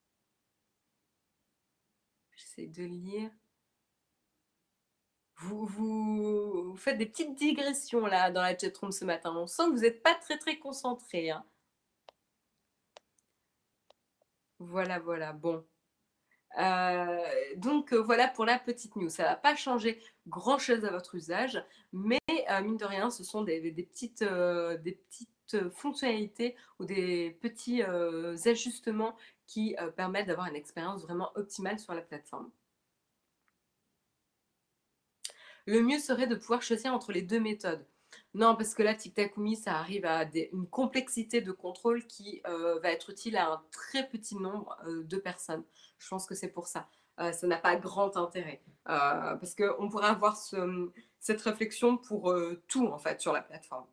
[2.54, 3.30] J'essaie de lire.
[5.36, 9.34] Vous, vous, faites des petites digressions là dans la chatroom ce matin.
[9.36, 11.30] On sent que vous n'êtes pas très très concentré.
[11.30, 11.44] Hein.
[14.58, 15.32] Voilà, voilà.
[15.32, 15.64] Bon.
[16.58, 19.08] Euh, donc euh, voilà pour la petite news.
[19.08, 21.62] Ça ne va pas changer grand chose à votre usage,
[21.92, 25.31] mais euh, mine de rien, ce sont des, petites, des petites
[25.70, 32.50] fonctionnalités ou des petits ajustements qui permettent d'avoir une expérience vraiment optimale sur la plateforme.
[35.66, 37.86] Le mieux serait de pouvoir choisir entre les deux méthodes.
[38.34, 43.10] Non, parce que là, TikTokumi, ça arrive à une complexité de contrôle qui va être
[43.10, 45.64] utile à un très petit nombre de personnes.
[45.98, 46.88] Je pense que c'est pour ça.
[47.18, 48.62] ça n'a pas grand intérêt.
[48.84, 50.36] parce qu'on pourrait avoir
[51.20, 52.34] cette réflexion pour
[52.68, 53.86] tout, en fait, sur la plateforme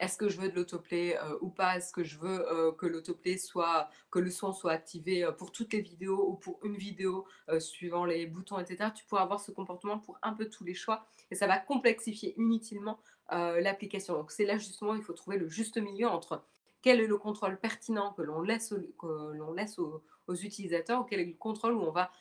[0.00, 1.76] est-ce que je veux de l'autoplay euh, ou pas?
[1.76, 5.52] Est-ce que je veux euh, que l'autoplay soit, que le son soit activé euh, pour
[5.52, 7.26] toutes les vidéos ou pour une vidéo
[7.58, 8.90] suivant les boutons, etc.
[8.94, 12.34] Tu pourras avoir ce comportement pour un peu tous les choix et ça va complexifier
[12.38, 14.14] inutilement l'application.
[14.14, 16.42] Donc c'est là justement il faut trouver le juste milieu entre
[16.82, 18.72] quel est le contrôle pertinent que l'on laisse,
[19.02, 22.12] l'on laisse aux, utilisateurs ou quel est le contrôle où on va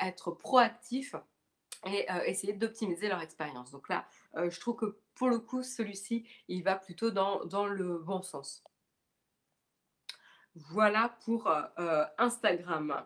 [0.00, 1.14] être proactif
[1.86, 3.70] et essayer d'optimiser leur expérience.
[3.70, 7.98] Donc là, je trouve que pour le coup, celui-ci, il va plutôt dans, dans, le
[7.98, 8.64] bon sens.
[10.54, 11.50] Voilà pour
[12.18, 13.04] Instagram.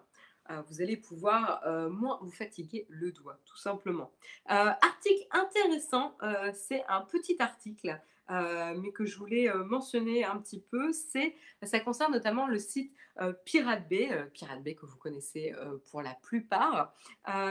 [0.68, 4.12] vous allez pouvoir moins vous fatiguer le doigt, tout simplement.
[4.46, 6.16] article intéressant,
[6.54, 8.00] c'est un petit article
[8.30, 12.58] euh, mais que je voulais euh, mentionner un petit peu, c'est ça concerne notamment le
[12.58, 15.54] site euh, Pirate Bay, Pirate Bay que vous connaissez
[15.90, 16.94] pour la plupart,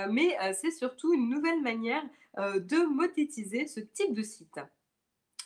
[0.10, 2.04] mais c'est surtout une nouvelle manière
[2.38, 4.60] de monétiser ce type de site.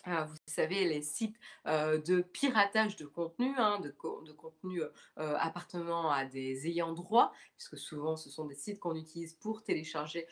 [0.04, 4.82] Ah, vous savez, les sites de piratage de contenu, hein, de, contenu
[5.16, 10.28] appartenant à des ayants droit, puisque souvent ce sont des sites qu'on utilise pour télécharger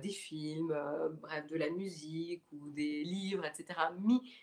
[0.00, 0.76] des films,
[1.20, 3.80] bref, de la musique ou des livres, etc.,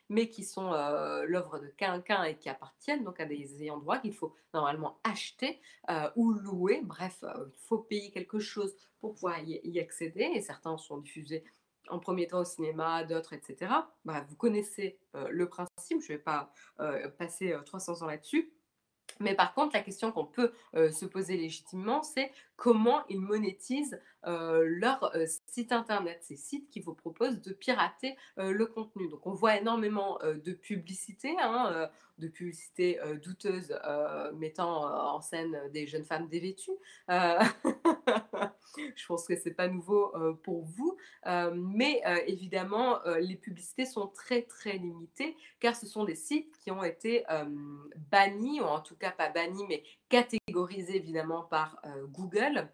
[0.09, 4.13] mais qui sont l'œuvre de quelqu'un et qui appartiennent donc à des ayants droit qu'il
[4.13, 5.61] faut normalement acheter
[6.17, 6.81] ou louer.
[6.83, 11.45] Bref, il faut payer quelque chose pour pouvoir y accéder, et certains sont diffusés
[11.91, 13.71] en premier temps au cinéma, d'autres, etc.
[14.05, 18.07] Bah, vous connaissez euh, le principe, je ne vais pas euh, passer 300 euh, ans
[18.07, 18.51] là-dessus.
[19.19, 25.11] Mais par contre, la question qu'on peut se poser légitimement, c'est comment ils monétisent leur
[25.47, 29.09] site internet, ces sites qui vous proposent de pirater le contenu.
[29.09, 33.73] Donc on voit énormément de publicité, hein, de publicité douteuse
[34.35, 36.71] mettant en scène des jeunes femmes dévêtues.
[38.95, 40.13] Je pense que c'est pas nouveau
[40.43, 40.97] pour vous,
[41.53, 46.83] mais évidemment les publicités sont très très limitées car ce sont des sites qui ont
[46.83, 47.23] été
[48.11, 52.69] bannis ou en tout cas pas bannis mais catégorisés évidemment par Google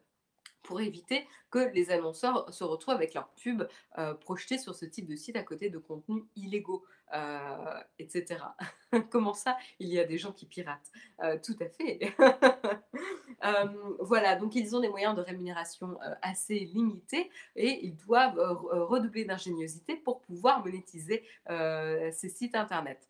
[0.67, 5.07] pour éviter que les annonceurs se retrouvent avec leurs pubs euh, projetées sur ce type
[5.07, 8.43] de site à côté de contenus illégaux, euh, etc.
[9.09, 10.91] Comment ça, il y a des gens qui piratent?
[11.23, 12.13] Euh, Tout à fait.
[14.01, 19.95] voilà, donc ils ont des moyens de rémunération assez limités et ils doivent redoubler d'ingéniosité
[19.95, 23.07] pour pouvoir monétiser ces sites internet.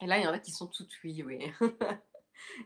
[0.00, 1.52] Et là, il y en a qui sont tout oui.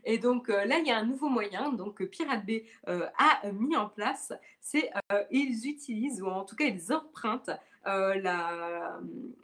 [0.05, 3.07] Et donc euh, là, il y a un nouveau moyen, donc que Pirate Bay euh,
[3.17, 7.51] a mis en place, c'est euh, ils utilisent, ou en tout cas ils empruntent
[7.85, 8.99] la,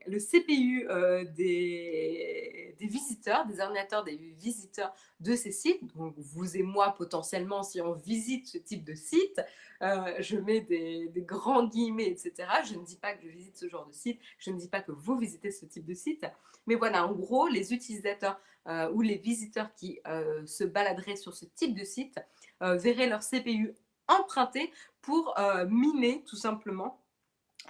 [0.07, 0.87] le CPU
[1.35, 5.81] des, des, visiteurs, des ordinateurs des visiteurs de ces sites.
[5.95, 9.41] Donc vous et moi, potentiellement, si on visite ce type de site,
[9.81, 12.47] je mets des, grands guillemets, etc.
[12.65, 14.81] Je ne dis pas que je visite ce genre de site, je ne dis pas
[14.81, 16.25] que vous visitez ce type de site,
[16.65, 21.33] mais voilà, en gros, les utilisateurs euh, ou les visiteurs qui euh, se baladeraient sur
[21.33, 22.19] ce type de site
[22.61, 23.73] euh, verraient leur CPU
[24.07, 24.71] emprunté
[25.01, 25.35] pour
[25.69, 26.99] miner tout simplement,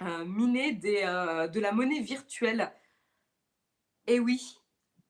[0.00, 1.02] miner des,
[1.52, 2.72] de la monnaie virtuelle.
[4.06, 4.60] Et oui,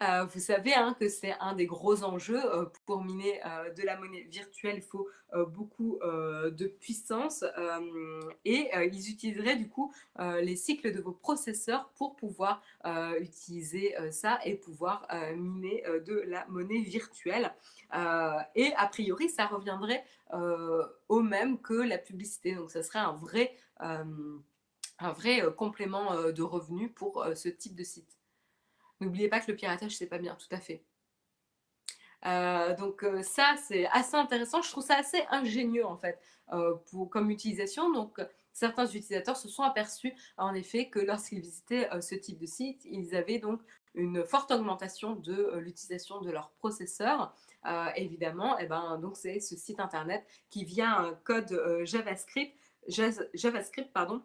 [0.02, 3.82] euh, vous savez hein, que c'est un des gros enjeux euh, pour miner euh, de
[3.82, 4.76] la monnaie virtuelle.
[4.76, 5.08] Il faut
[5.52, 7.44] beaucoup de puissance
[8.44, 12.64] et ils utiliseraient du coup les cycles de vos processeurs pour pouvoir
[13.20, 15.06] utiliser ça et pouvoir
[15.36, 17.54] miner de la monnaie virtuelle.
[18.56, 20.04] et a priori, ça reviendrait
[21.08, 22.56] au même que la publicité.
[22.56, 23.54] Donc, ça serait un vrai,
[25.00, 28.18] un vrai complément de revenus pour ce type de site.
[29.00, 30.84] N'oubliez pas que le piratage, c'est pas bien, tout à fait.
[32.26, 34.62] Euh, donc euh, ça, c'est assez intéressant.
[34.62, 36.20] Je trouve ça assez ingénieux, en fait,
[36.52, 36.74] euh,
[37.10, 37.90] comme utilisation.
[37.90, 38.20] Donc,
[38.52, 43.14] certains utilisateurs se sont aperçus, en effet, que lorsqu'ils visitaient ce type de site, ils
[43.14, 43.60] avaient donc
[43.94, 47.34] une forte augmentation de l'utilisation de leur processeur.
[47.96, 52.54] évidemment, et eh ben, donc c'est ce site internet qui, via un code JavaScript,
[52.88, 54.22] JavaScript pardon,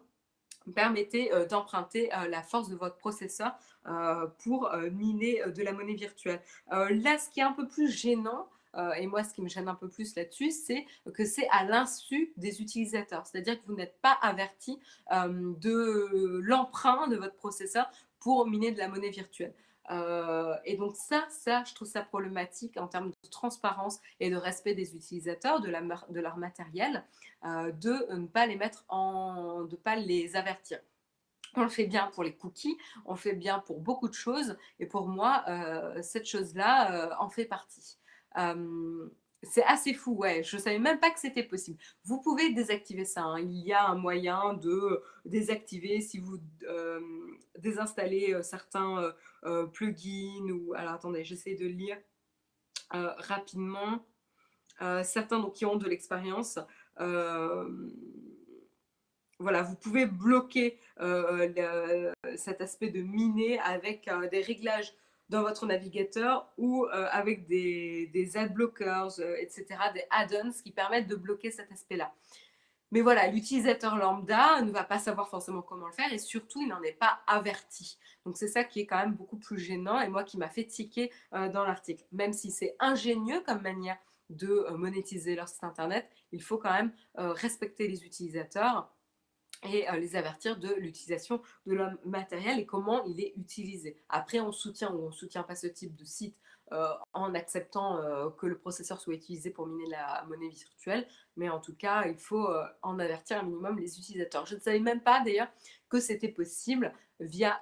[0.72, 3.52] permettait d'emprunter la force de votre processeur
[3.88, 6.40] euh, pour euh, miner euh, de la monnaie virtuelle.
[6.70, 8.48] là, ce qui est un peu plus gênant,
[8.98, 12.34] et moi, ce qui me gêne un peu plus là-dessus, c'est que c'est à l'insu
[12.36, 13.26] des utilisateurs.
[13.26, 14.78] C'est-à-dire que vous n'êtes pas averti
[15.10, 17.88] de l'emprunt de votre processeur
[18.20, 19.54] pour miner de la monnaie virtuelle.
[19.90, 24.74] Et donc ça, ça, je trouve ça problématique en termes de transparence et de respect
[24.74, 27.04] des utilisateurs, de, leur matériel,
[27.44, 30.80] de ne pas les mettre en, de pas les avertir.
[31.56, 32.76] On le fait bien pour les cookies,
[33.06, 37.14] on le fait bien pour beaucoup de choses, et pour moi, euh, cette chose-là euh,
[37.18, 37.98] en fait partie.
[38.36, 39.08] Euh,
[39.42, 40.42] c'est assez fou, ouais.
[40.42, 41.78] Je ne savais même pas que c'était possible.
[42.04, 43.22] Vous pouvez désactiver ça.
[43.22, 43.40] Hein.
[43.40, 46.38] Il y a un moyen de désactiver si vous
[47.58, 49.14] désinstallez certains
[49.72, 50.74] plugins ou.
[50.74, 51.98] Alors attendez, j'essaie de lire
[52.90, 54.06] rapidement.
[55.02, 56.58] certains donc, qui ont de l'expérience
[59.38, 64.94] voilà, vous pouvez bloquer euh, cet aspect de miner avec euh, des réglages
[65.28, 68.54] dans votre navigateur ou euh, avec des, des ad
[69.38, 72.12] etc., des add-ons qui permettent de bloquer cet aspect-là.
[72.92, 76.68] Mais voilà, l'utilisateur lambda ne va pas savoir forcément comment le faire et surtout, il
[76.68, 77.98] n'en est pas averti.
[78.24, 80.64] Donc c'est ça qui est quand même beaucoup plus gênant et moi qui m'a fait
[80.64, 82.04] tiquer dans l'article.
[82.12, 83.98] Même si c'est ingénieux comme manière
[84.30, 88.92] de monétiser leur site internet, il faut quand même respecter les utilisateurs
[89.62, 93.96] et les avertir de l'utilisation de leur matériel et comment il est utilisé.
[94.08, 97.98] Après, on soutient ou on ne soutient pas ce type de site euh, en acceptant
[97.98, 101.06] euh, que le processeur soit utilisé pour miner la monnaie virtuelle.
[101.36, 104.46] Mais en tout cas, il faut euh, en avertir un minimum les utilisateurs.
[104.46, 105.48] Je ne savais même pas d'ailleurs
[105.88, 107.58] que c'était possible via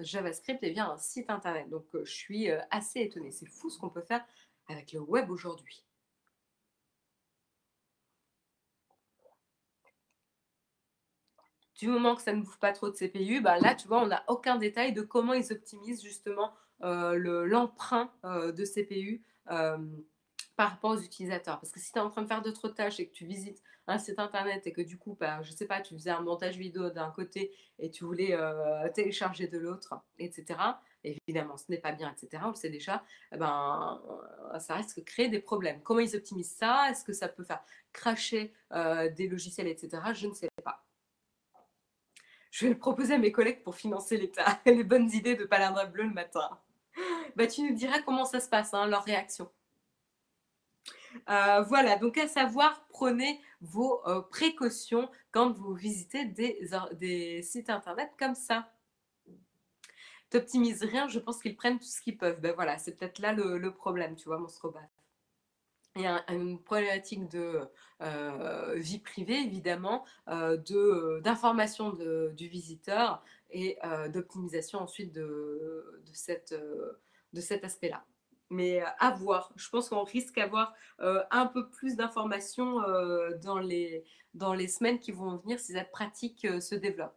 [0.00, 1.70] JavaScript et via un site internet.
[1.70, 3.30] Donc je suis assez étonnée.
[3.30, 4.24] C'est fou ce qu'on peut faire
[4.68, 5.84] avec le web aujourd'hui.
[11.80, 14.06] du moment que ça ne bouffe pas trop de CPU, bah là, tu vois, on
[14.06, 19.78] n'a aucun détail de comment ils optimisent justement euh, l'emprunt euh, de CPU euh,
[20.56, 21.58] par rapport aux utilisateurs.
[21.60, 23.62] Parce que si tu es en train de faire d'autres tâches et que tu visites
[23.86, 26.56] un site internet et que du coup, bah, je sais pas, tu faisais un montage
[26.56, 28.36] vidéo d'un côté et tu voulais
[28.94, 30.60] télécharger de l'autre, etc.
[31.02, 32.42] Évidemment, ce n'est pas bien, etc.
[32.44, 33.02] On le sait déjà.
[33.32, 34.00] Eh ben,
[34.60, 35.80] ça risque de créer des problèmes.
[35.82, 36.88] Comment ils optimisent ça?
[36.90, 40.02] Est-ce que ça peut faire cracher des logiciels, etc.
[40.12, 40.84] Je ne sais pas
[42.50, 44.60] je vais le proposer à mes collègues pour financer l'État.
[44.66, 46.58] les bonnes idées de Palindre Bleu le matin.
[47.40, 49.50] Bah, tu nous diras comment ça se passe, hein, leur réaction.
[51.30, 58.10] Euh, voilà, donc à savoir, prenez vos euh, précautions quand vous visitez des, sites internet
[58.18, 58.70] comme ça.
[60.28, 62.42] T'optimises rien, je pense qu'ils prennent tout ce qu'ils peuvent.
[62.42, 64.90] Ben voilà, c'est peut-être là le, problème, tu vois, mon strobat
[65.96, 67.62] il y a une problématique de
[68.02, 71.96] euh, vie privée, évidemment, d'information
[72.34, 73.78] du visiteur et
[74.10, 76.54] d'optimisation ensuite de, de, cette,
[77.32, 78.04] de cet aspect-là.
[78.50, 82.80] Mais à voir, je pense qu'on risque d'avoir un peu plus d'informations
[83.42, 84.04] dans, les,
[84.34, 87.16] dans les semaines qui vont venir si cette pratique se développe.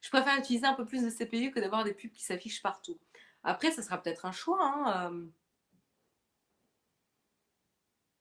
[0.00, 2.98] Je préfère utiliser un peu plus de CPU que d'avoir des pubs qui s'affichent partout.
[3.42, 4.58] Après, ça sera peut-être un choix.
[4.62, 5.28] Hein,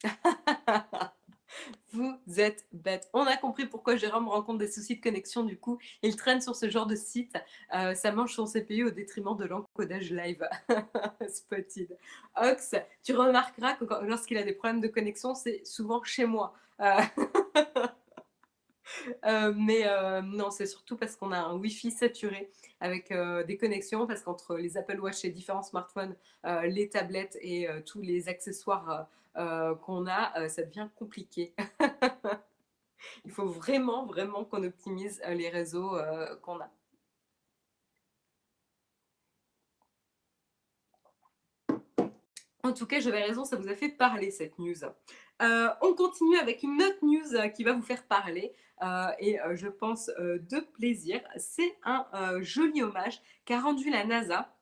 [1.94, 3.10] Vous êtes bête.
[3.14, 5.44] On a compris pourquoi Jérôme rencontre des soucis de connexion.
[5.44, 7.36] Du coup, il traîne sur ce genre de site.
[7.74, 10.48] Euh, ça mange son CPU au détriment de l'encodage live.
[11.30, 11.98] Spotted.
[12.36, 16.54] Ox, tu remarqueras que lorsqu'il a des problèmes de connexion, c'est souvent chez moi.
[16.82, 17.00] Euh,
[19.26, 19.86] euh, mais
[20.24, 22.50] non, c'est surtout parce qu'on a un Wi-Fi saturé
[22.82, 23.14] avec
[23.48, 26.16] des connexions, parce qu'entre les Apple Watch et différents smartphones,
[26.66, 29.08] les tablettes et tous les accessoires
[29.38, 31.54] euh, qu'on a, euh, ça devient compliqué.
[33.26, 35.96] Il faut vraiment, vraiment qu'on optimise euh, les réseaux
[36.42, 36.72] qu'on a.
[42.64, 44.84] En tout cas, j'avais raison, ça vous a fait parler cette news.
[45.40, 48.54] on continue avec une autre news qui va vous faire parler
[49.20, 51.22] et je pense de plaisir.
[51.38, 52.06] C'est un
[52.42, 54.57] joli hommage qu'a rendu la NASA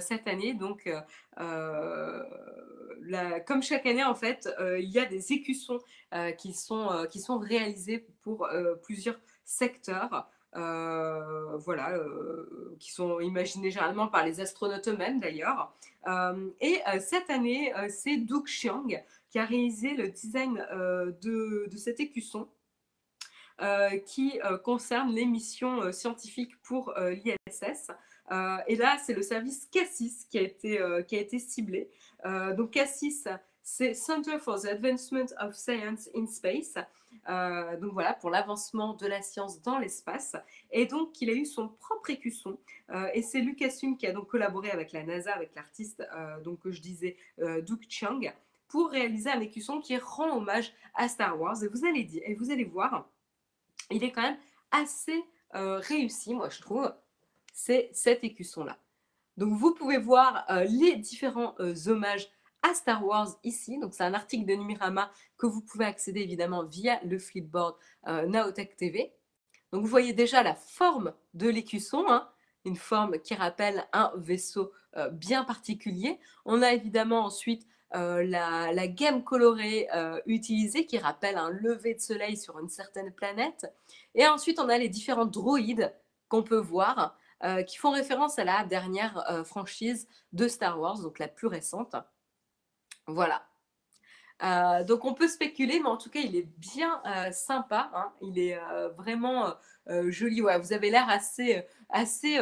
[0.00, 0.54] cette année.
[0.54, 0.88] Donc,
[3.46, 5.78] comme chaque année, en fait, euh, il y a des écussons
[6.14, 8.48] euh, qui, sont, euh, qui sont réalisés pour
[8.82, 10.28] plusieurs secteurs.
[10.54, 11.92] voilà,
[12.80, 15.72] qui sont imaginés généralement par les astronautes eux-mêmes d'ailleurs.
[16.60, 18.88] et cette année, c'est Doug Chiang
[19.30, 20.66] qui a réalisé le design
[21.22, 22.48] de, de, cet écusson
[24.06, 27.92] qui concerne les missions scientifiques pour l'ISS.
[28.30, 31.90] Et là, c'est le service Cassis qui a été, été ciblé.
[32.24, 33.28] Euh, donc Cassis,
[33.62, 36.74] c'est Center for the Advancement of Science in Space.
[37.28, 40.36] Euh, donc voilà, pour l'avancement de la science dans l'espace.
[40.70, 42.58] Et donc, il a eu son propre écusson.
[42.90, 46.02] Euh, et c'est Lucas Hum qui a donc collaboré avec la NASA, avec l'artiste
[46.62, 48.20] que je disais, Duke Chiang,
[48.68, 51.62] pour réaliser un écusson qui rend hommage à Star Wars.
[51.62, 53.08] Et vous allez, dire, et vous allez voir,
[53.90, 54.38] il est quand même
[54.70, 55.22] assez
[55.52, 56.92] réussi, moi je trouve,
[57.58, 58.78] c'est cet écusson-là.
[59.36, 62.30] Donc vous pouvez voir euh, les différents euh, hommages
[62.62, 63.78] à Star Wars ici.
[63.78, 67.74] Donc c'est un article de Numirama que vous pouvez accéder évidemment via le Flipboard
[68.06, 69.12] euh, Naotech TV.
[69.72, 72.28] Donc vous voyez déjà la forme de l'écusson, hein.
[72.64, 74.72] une forme qui rappelle un vaisseau
[75.12, 76.18] bien particulier.
[76.44, 79.86] On a évidemment ensuite la, la, gamme colorée
[80.24, 83.66] utilisée qui rappelle un lever de soleil sur une certaine planète.
[84.14, 85.92] Et ensuite on a les différents droïdes
[86.28, 87.18] qu'on peut voir.
[87.44, 91.46] Euh, qui font référence à la dernière euh, franchise de Star Wars, donc la plus
[91.46, 91.94] récente.
[93.06, 93.46] Voilà.
[94.42, 97.90] Euh, donc on peut spéculer, mais en tout cas il est bien sympa.
[97.94, 98.12] Hein.
[98.22, 98.58] Il est
[98.96, 99.54] vraiment
[99.86, 100.42] joli.
[100.42, 102.38] Ouais, vous avez l'air assez, assez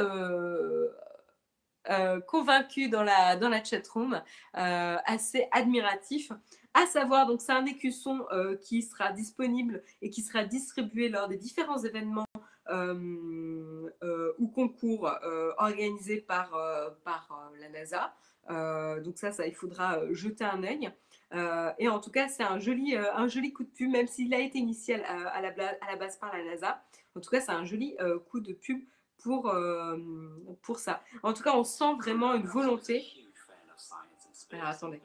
[2.27, 4.23] convaincu dans la, dans la chat room,
[4.55, 6.33] assez admiratif.
[6.75, 8.27] À savoir, donc c'est un écusson
[8.63, 12.27] qui sera disponible et qui sera distribué lors des différents événements
[12.71, 16.51] ou concours euh, organisés par,
[17.05, 18.15] par la NASA.
[19.01, 20.91] donc ça, ça, il faudra jeter un œil.
[21.79, 24.41] et en tout cas, c'est un joli, un joli coup de pub, même s'il a
[24.41, 26.83] été la, à la base par la NASA.
[27.15, 27.97] En tout cas, c'est un joli
[28.29, 28.81] coup de pub
[29.19, 29.55] pour,
[30.63, 31.03] pour ça.
[31.23, 33.05] En tout cas, on sent vraiment une volonté.
[34.53, 35.01] Alors, attendez.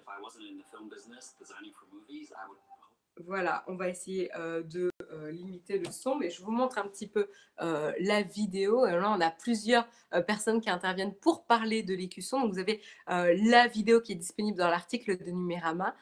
[3.26, 6.88] Voilà, on va essayer euh, de euh, limiter le son, mais je vous montre un
[6.88, 7.28] petit peu
[7.62, 8.86] euh, la vidéo.
[8.86, 9.88] là, on a plusieurs
[10.28, 12.42] personnes qui interviennent pour parler de l'écusson.
[12.42, 15.96] Donc, vous avez la vidéo qui est disponible dans l'article de Numérama.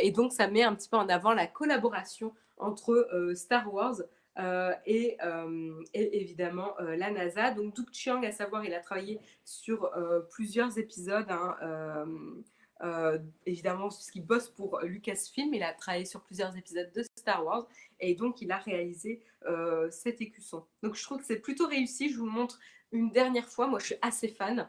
[0.00, 3.96] et donc, ça met un petit peu en avant la collaboration entre Star Wars
[4.86, 5.18] et,
[5.94, 7.50] évidemment la NASA.
[7.50, 9.90] Donc, Doug Chiang, à savoir, il a travaillé sur
[10.30, 11.30] plusieurs épisodes.
[11.30, 12.04] Hein,
[12.82, 17.66] euh, évidemment, puisqu'il bosse pour Lucasfilm, il a travaillé sur plusieurs épisodes de Star Wars
[18.00, 20.64] et donc il a réalisé euh, cet écusson.
[20.82, 22.10] Donc je trouve que c'est plutôt réussi.
[22.10, 22.58] Je vous montre
[22.92, 23.66] une dernière fois.
[23.66, 24.68] Moi, je suis assez fan.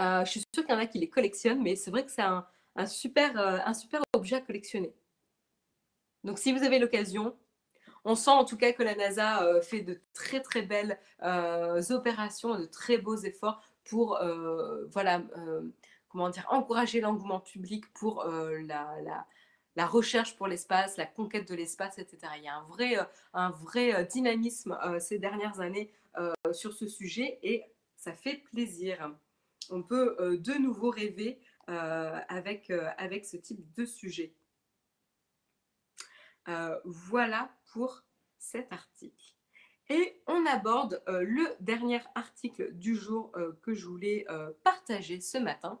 [0.00, 2.10] Euh, je suis sûre qu'il y en a qui les collectionnent, mais c'est vrai que
[2.10, 2.46] c'est un,
[2.86, 4.92] super, un super objet à collectionner.
[6.24, 7.36] Donc si vous avez l'occasion,
[8.04, 10.98] on sent en tout cas que la NASA fait de très très belles
[11.90, 14.18] opérations, de très beaux efforts pour
[14.90, 15.22] voilà
[16.14, 19.26] comment dire, encourager l'engouement public pour euh, la,
[19.74, 22.34] la, recherche pour l'espace, la conquête de l'espace, etc.
[22.36, 25.90] Il y a un vrai, euh, un vrai euh, dynamisme ces dernières années
[26.52, 27.64] sur ce sujet et
[27.96, 29.12] ça fait plaisir.
[29.70, 34.32] On peut de nouveau rêver avec, avec ce type de sujet.
[36.84, 38.04] voilà pour
[38.38, 39.34] cet article.
[39.88, 44.24] Et on aborde le dernier article du jour que je voulais
[44.62, 45.80] partager ce matin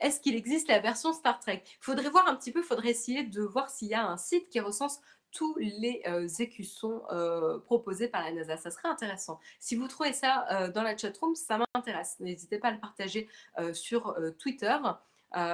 [0.00, 1.62] est-ce qu'il existe la version Star Trek?
[1.66, 4.16] Il faudrait voir un petit peu, il faudrait essayer de voir s'il y a un
[4.16, 5.00] site qui recense
[5.34, 8.56] tous les euh, écussons euh, proposés par la NASA.
[8.56, 9.40] Ça serait intéressant.
[9.58, 12.16] Si vous trouvez ça euh, dans la chatroom, ça m'intéresse.
[12.20, 13.28] N'hésitez pas à le partager
[13.72, 14.76] sur Twitter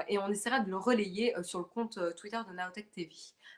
[0.08, 3.14] et on essaiera de le relayer sur le compte Twitter de Naotech TV.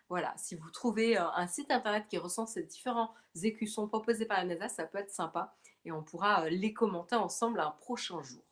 [0.08, 3.12] Voilà, si vous trouvez un site internet qui recense ces différents
[3.42, 7.58] écussons proposés par la NASA, ça peut être sympa et on pourra les commenter ensemble
[7.58, 8.42] un prochain jour.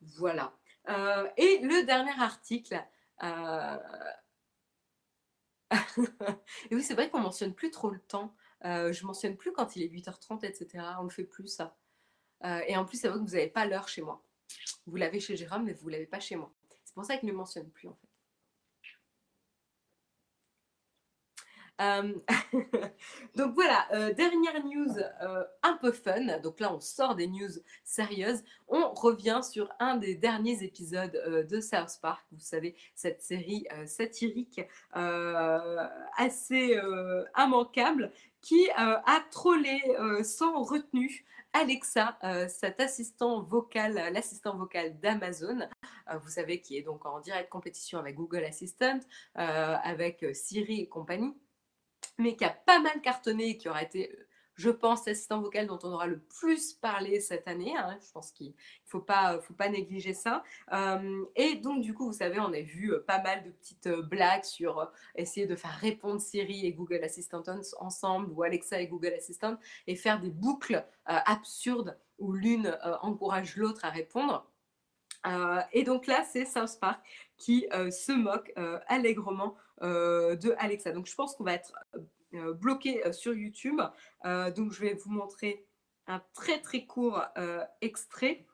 [0.00, 0.52] Voilà.
[0.88, 2.84] Euh, et le dernier article.
[3.22, 3.78] Euh,
[6.70, 8.34] et oui, c'est vrai qu'on mentionne plus trop le temps.
[8.64, 10.84] Euh, je mentionne plus quand il est 8h30, etc.
[11.00, 11.76] On ne fait plus ça.
[12.66, 14.24] et en plus, c'est vrai que vous n'avez pas l'heure chez moi.
[14.86, 16.52] Vous l'avez chez Jérôme, mais vous ne l'avez pas chez moi.
[16.84, 18.11] C'est pour ça qu'il ne mentionne plus en fait.
[21.82, 22.12] Euh,
[23.36, 26.38] donc voilà, euh, dernière news euh, un peu fun.
[26.38, 27.50] Donc là, on sort des news
[27.84, 28.42] sérieuses.
[28.68, 32.24] On revient sur un des derniers épisodes de South Park.
[32.32, 34.60] Vous savez, cette série satirique
[34.92, 36.78] assez
[37.36, 39.80] immanquable qui a trollé
[40.22, 42.16] sans retenue Alexa,
[42.48, 45.68] cet assistant vocal, l'assistant vocal d'Amazon,
[46.22, 49.00] vous savez, qui est donc en direct compétition avec Google Assistant,
[49.34, 51.34] avec Siri et compagnie
[52.22, 54.16] mais qui a pas mal cartonné et qui aura été,
[54.54, 57.74] je pense, l'assistant vocal dont on aura le plus parlé cette année.
[57.76, 57.98] Hein.
[58.00, 58.52] Je pense qu'il ne
[58.86, 60.42] faut pas, faut pas négliger ça.
[60.72, 63.86] Euh, et donc, du coup, vous savez, on a vu euh, pas mal de petites
[63.86, 67.42] euh, blagues sur essayer de faire répondre Siri et Google Assistant
[67.78, 69.56] ensemble, ou Alexa et Google Assistant,
[69.86, 74.48] et faire des boucles absurdes où l'une encourage l'autre à répondre.
[75.72, 77.00] et donc là, c'est South Park
[77.42, 78.52] qui se moque
[78.86, 80.92] allègrement euh, de Alexa.
[80.92, 81.72] Donc je pense qu'on va être
[82.34, 83.80] euh, bloqué euh, sur YouTube.
[84.54, 85.66] donc je vais vous montrer
[86.06, 87.24] un très très court
[87.80, 88.46] extrait.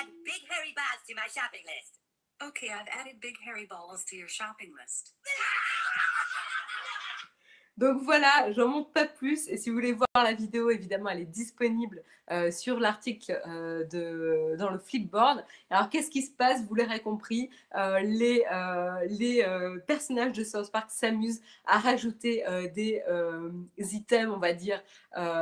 [0.00, 2.00] add big hairy balls to my shopping list.
[2.42, 5.12] Okay, I've added big hairy balls to your shopping list.
[7.76, 9.48] Donc voilà, j'en montre pas plus.
[9.48, 14.56] Et si vous voulez voir la vidéo, évidemment, elle est disponible euh, sur l'article euh,
[14.56, 15.44] dans le Flipboard.
[15.70, 16.62] Alors qu'est-ce qui se passe?
[16.64, 18.44] Vous l'aurez compris, euh, les,
[19.08, 19.44] les
[19.86, 22.44] personnages de South Park s'amusent à rajouter
[22.74, 23.02] des
[23.78, 24.82] items, on va dire,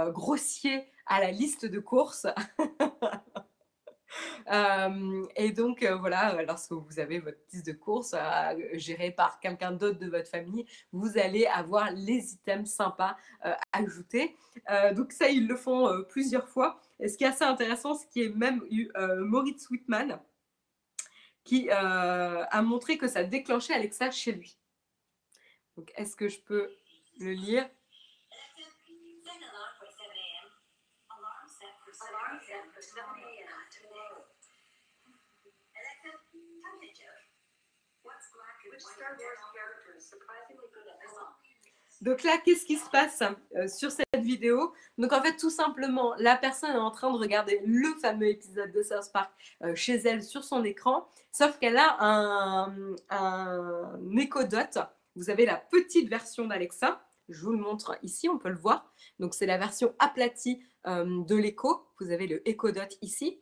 [0.09, 2.27] grossiers à la liste de courses.
[4.51, 9.41] Euh, et donc, euh, voilà, lorsque vous avez votre liste de courses euh, gérée par
[9.41, 13.17] quelqu'un d'autre de votre famille, vous allez avoir les items sympas
[13.73, 14.37] ajoutés.
[14.95, 16.81] donc ça, ils le font plusieurs fois.
[17.01, 20.21] Et ce qui est assez intéressant, c'est qu'il y a même eu Moritz Whitman
[21.45, 24.57] qui a montré que ça déclenchait Alexa chez lui.
[25.77, 26.71] Donc, est-ce que je peux
[27.19, 27.69] le lire?
[42.01, 43.23] Donc là, qu'est-ce qui se passe
[43.57, 44.75] euh, sur cette vidéo?
[44.99, 48.73] Donc en fait, tout simplement, la personne est en train de regarder le fameux épisode
[48.73, 54.43] de South Park euh, chez elle sur son écran, sauf qu'elle a un, un Echo
[54.43, 54.79] Dot.
[55.15, 57.01] Vous avez la petite version d'Alexa.
[57.29, 58.93] Je vous le montre ici, on peut le voir.
[59.21, 61.87] Donc c'est la version aplatie euh, de l'Echo.
[62.01, 63.42] Vous avez le Echo Dot ici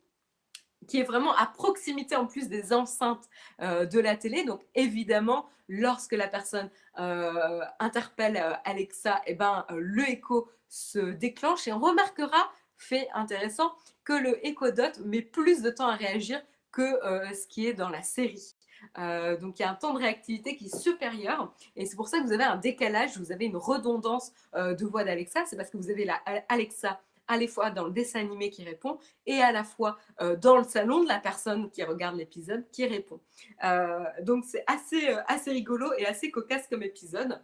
[0.88, 3.28] qui est vraiment à proximité en plus des enceintes
[3.60, 4.44] euh, de la télé.
[4.44, 11.68] Donc évidemment, lorsque la personne euh, interpelle euh, Alexa, eh ben, le écho se déclenche
[11.68, 13.72] et on remarquera, fait intéressant,
[14.04, 16.98] que le Echo Dot met plus de temps à réagir que
[17.34, 18.54] ce qui est dans la série.
[18.96, 22.18] donc il y a un temps de réactivité qui est supérieur et c'est pour ça
[22.20, 25.76] que vous avez un décalage, vous avez une redondance de voix d'Alexa, c'est parce que
[25.76, 26.14] vous avez la
[26.48, 27.00] Alexa
[27.30, 30.58] à la fois dans le dessin animé qui répond et à la fois euh, dans
[30.58, 33.20] le salon de la personne qui regarde l'épisode qui répond.
[33.64, 37.40] Euh, donc c'est assez, euh, assez rigolo et assez cocasse comme épisode.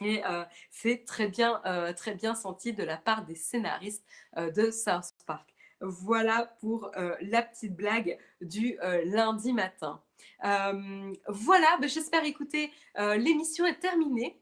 [0.00, 0.22] Et
[0.70, 1.60] c'est très bien,
[1.96, 4.04] très bien senti de la part des scénaristes
[4.36, 5.52] de South Park.
[5.80, 10.00] Voilà pour la petite blague du lundi matin.
[10.40, 12.70] voilà, ben, j'espère écouter.
[12.96, 14.40] L'émission est terminée.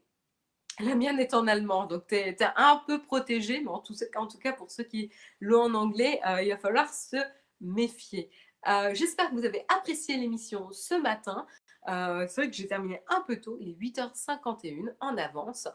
[0.80, 3.94] La mienne est en allemand, donc tu es, un peu protégé, mais en tout,
[4.38, 5.10] cas pour ceux qui
[5.40, 7.16] l'ont en anglais, euh, il va falloir se
[7.62, 8.30] méfier.
[8.68, 11.46] Euh, j'espère que vous avez apprécié l'émission ce matin.
[11.88, 15.66] Euh, c'est vrai que j'ai terminé un peu tôt, il est 8h51 en avance.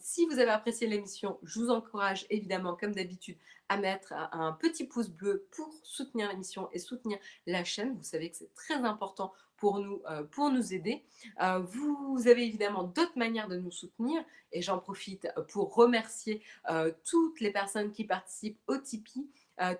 [0.00, 4.86] si vous avez apprécié l'émission, je vous encourage évidemment, comme d'habitude, à mettre un petit
[4.86, 7.94] pouce bleu pour soutenir l'émission et soutenir la chaîne.
[7.96, 11.04] Vous savez que c'est très important pour nous, euh, pour nous aider.
[11.42, 16.92] Euh, vous avez évidemment d'autres manières de nous soutenir et j'en profite pour remercier euh,
[17.04, 19.28] toutes les personnes qui participent au Tipeee.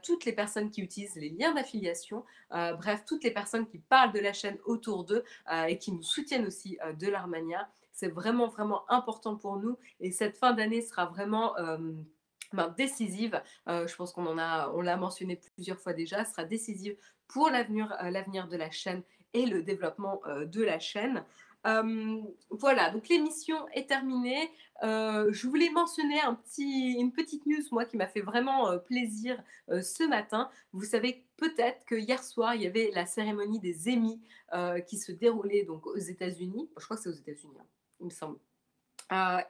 [0.03, 4.21] toutes les personnes qui utilisent les liens d'affiliation, bref, toutes les personnes qui parlent de
[4.21, 5.23] la chaîne autour d'eux
[5.69, 7.69] et qui nous soutiennent aussi de leur manière.
[7.93, 11.55] C'est vraiment, vraiment important pour nous et cette fin d'année sera vraiment
[12.55, 13.39] ben, décisive.
[13.67, 16.97] je pense qu'on en a, on l'a mentionné plusieurs fois déjà, sera décisive
[17.29, 19.03] pour l'avenir de la chaîne
[19.37, 21.23] et le développement euh, de la chaîne.
[21.67, 22.21] Euh,
[22.51, 24.51] voilà, donc l'émission est terminée.
[24.83, 26.21] Euh, je voulais mentionner
[26.57, 30.49] une petite news, moi, qui m'a fait vraiment plaisir ce matin.
[30.73, 34.21] Vous savez peut-être que hier soir, il y avait la cérémonie des Emmy
[34.87, 36.71] qui se déroulait donc aux États-Unis.
[36.79, 37.67] Je crois que c'est aux États-Unis, hein,
[38.01, 38.39] il me semble.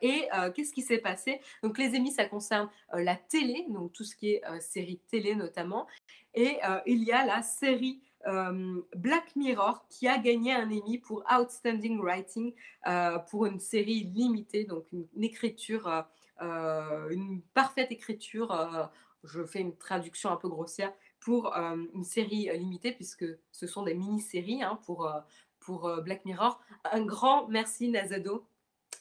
[0.00, 1.40] et qu'est-ce qui s'est passé?
[1.62, 5.86] Donc les Emmy, ça concerne la télé, donc tout ce qui est série télé notamment.
[6.32, 11.24] Et il y a la série euh, Black Mirror qui a gagné un Emmy pour
[11.30, 12.54] Outstanding Writing
[12.86, 16.06] euh, pour une série limitée, donc une, écriture,
[16.42, 18.90] euh, une parfaite écriture.
[19.24, 23.94] je fais une traduction un peu grossière pour une série limitée puisque ce sont des
[23.94, 25.10] mini-séries hein, pour,
[25.58, 26.60] pour Black Mirror.
[26.84, 28.46] Un grand merci Nazado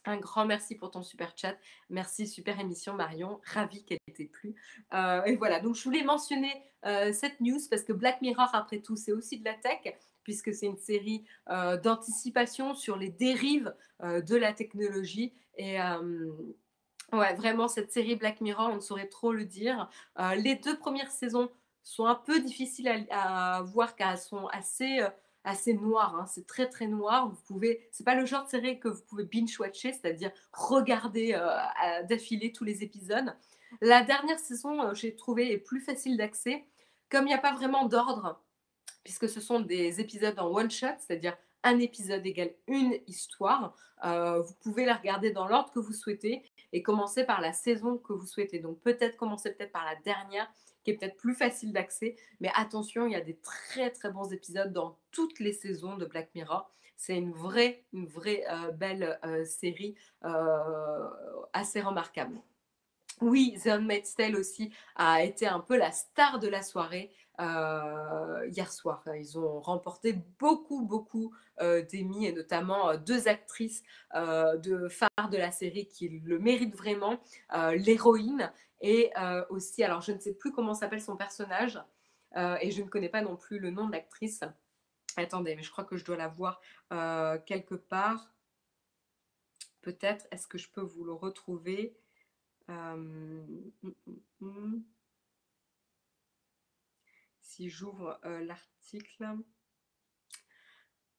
[0.08, 1.56] un grand merci pour ton super chat.
[1.90, 3.42] Merci, super émission Marion.
[3.46, 4.56] Ravi qu'elle t'ait plu.
[4.94, 8.80] Euh, et voilà, donc je voulais mentionner euh, cette news parce que Black Mirror, après
[8.80, 13.74] tout, c'est aussi de la tech, puisque c'est une série euh, d'anticipation sur les dérives
[14.04, 15.34] de la technologie.
[15.58, 15.78] Et
[17.14, 19.90] ouais, vraiment, cette série Black Mirror, on ne saurait trop le dire.
[20.38, 21.50] les deux premières saisons
[21.82, 25.00] sont un peu difficiles à voir car elles sont assez
[25.46, 26.16] assez noir.
[26.16, 26.26] Hein.
[26.28, 27.30] C'est très très noir.
[27.30, 31.34] Vous pouvez, c'est pas le genre de série que vous pouvez binge watcher, c'est-à-dire regarder
[31.34, 33.34] euh, d'affilée tous les épisodes.
[33.82, 36.66] La dernière saison, euh, j'ai trouvé est plus facile d'accès,
[37.10, 38.42] comme il n'y a pas vraiment d'ordre,
[39.04, 43.76] puisque ce sont des épisodes en one shot, c'est-à-dire un épisode égale une histoire.
[44.04, 46.44] Euh, vous pouvez la regarder dans l'ordre que vous souhaitez
[46.74, 48.60] et commencer par la saison que vous souhaitez.
[48.60, 50.52] Donc peut-être commencer peut-être par la dernière
[50.86, 52.16] qui est peut-être plus facile d'accès.
[52.40, 56.06] Mais attention, il y a des très très bons épisodes dans toutes les saisons de
[56.06, 56.72] Black Mirror.
[56.96, 61.10] C'est une vraie, une vraie euh, belle euh, série euh,
[61.52, 62.40] assez remarquable.
[63.22, 68.72] Oui, The Handmaid's Tale aussi a été un peu la star de la soirée hier
[68.72, 69.04] soir.
[69.16, 73.84] Ils ont remporté beaucoup, beaucoup d'Emmy et notamment deux actrices
[74.14, 77.20] de phare de la série qui le méritent vraiment.
[77.54, 81.82] L'héroïne et euh, aussi, alors je ne sais plus comment s'appelle son personnage,
[82.36, 84.42] euh, et je ne connais pas non plus le nom de l'actrice.
[85.18, 86.62] Attendez, mais je crois que je dois la voir
[86.92, 88.34] euh, quelque part.
[89.82, 91.96] Peut-être, est-ce que je peux vous le retrouver?
[92.68, 93.96] Hum, hum,
[94.42, 94.84] hum,
[97.56, 99.38] Si j'ouvre l'article.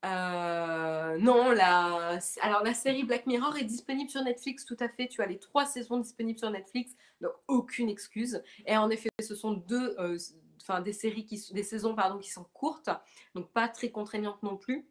[0.05, 5.09] Euh, non, la, alors la série Black Mirror est disponible sur Netflix, tout à fait.
[5.09, 8.43] Tu as les trois saisons disponibles sur Netflix, donc aucune excuse.
[8.67, 10.19] Et en effet, ce sont deux, euh,
[10.61, 12.91] enfin des séries qui, des saisons pardon, qui sont courtes,
[13.35, 14.87] donc pas très contraignantes non plus.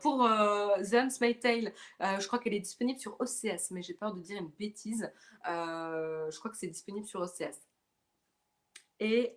[0.00, 4.22] pour The Handmaid's Tale, je crois qu'elle est disponible sur OCS, mais j'ai peur de
[4.22, 5.12] dire une bêtise.
[5.44, 7.60] je crois que c'est disponible sur OCS.
[8.98, 9.34] Et,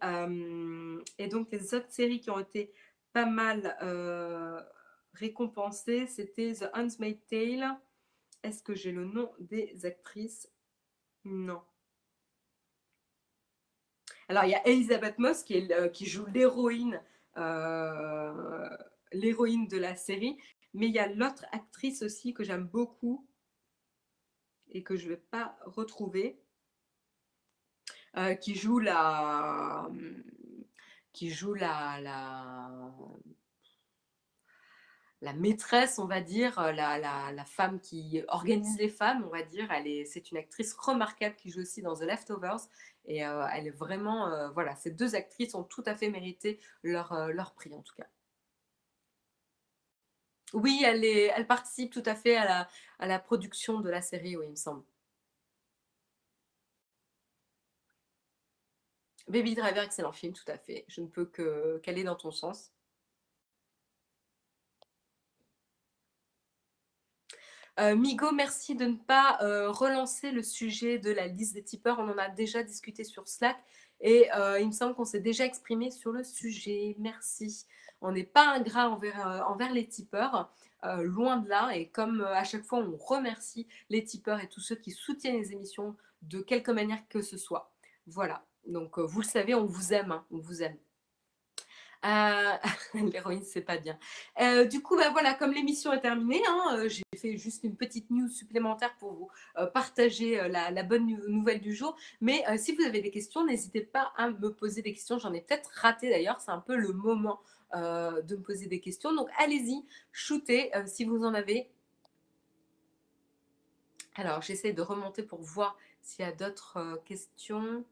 [1.18, 2.74] et, donc les autres séries qui ont été
[3.12, 3.76] pas mal
[5.14, 7.78] récompensées, c'était The Handmaid's Tale.
[8.43, 10.49] Est-ce que j'ai le nom des actrices?
[11.26, 11.62] Non.
[14.30, 17.01] Alors, il y a Elisabeth Moss qui, qui joue l'héroïne
[17.38, 18.68] euh,
[19.12, 20.38] l'héroïne de la série,
[20.74, 23.28] mais il y a l'autre actrice aussi que j'aime beaucoup
[24.72, 26.39] et que je ne vais pas retrouver,
[28.20, 29.89] euh, qui joue la
[31.13, 32.70] qui joue la, la
[35.22, 39.70] la maîtresse, on va dire, euh, la, femme qui organise les femmes, on va dire.
[39.72, 42.67] Elle est, c'est une actrice remarquable qui joue aussi dans The Leftovers.
[43.05, 46.59] Et euh, elle est vraiment, euh, voilà, ces deux actrices ont tout à fait mérité
[46.84, 48.07] leur, leur prix, en tout cas.
[50.53, 54.01] Oui, elle, est, elle participe tout à fait à la, à la production de la
[54.01, 54.84] série, oui, il me semble.
[59.30, 60.86] Baby Driver, excellent film, tout à fait.
[60.88, 61.25] Je ne peux
[61.84, 62.71] qu'aller dans ton sens.
[67.80, 71.99] Euh, Migo, merci de ne pas euh, relancer le sujet de la liste des tipeurs.
[71.99, 73.57] On en a déjà discuté sur Slack
[74.01, 76.95] et euh, il me semble qu'on s'est déjà exprimé sur le sujet.
[76.97, 77.65] Merci.
[78.01, 80.51] On n'est pas ingrat envers, envers les tipeurs,
[80.84, 81.71] loin de là.
[81.75, 85.53] Et comme à chaque fois, on remercie les tipeurs et tous ceux qui soutiennent les
[85.53, 87.71] émissions de quelque manière que ce soit.
[88.07, 88.43] Voilà.
[88.70, 90.11] Donc, vous le savez, on vous aime.
[90.11, 90.26] Hein.
[90.32, 90.78] on vous aime.
[92.05, 92.53] Euh,
[92.93, 93.97] l'héroïne, c'est pas bien.
[94.39, 97.76] Euh, du coup, bah, voilà, comme l'émission est terminée, hein, euh, j'ai fait juste une
[97.76, 99.30] petite news supplémentaire pour vous
[99.74, 101.95] partager la, bonne nouvelle du jour.
[102.22, 105.20] Mais si vous avez des questions, n'hésitez pas à me poser des questions.
[105.20, 106.39] J'en ai peut-être raté d'ailleurs.
[106.39, 107.41] C'est un peu le moment
[107.74, 109.13] de me poser des questions.
[109.13, 111.70] Donc, allez-y, shootez si vous en avez.
[114.15, 117.84] Alors, j'essaie de remonter pour voir s'il y a d'autres questions.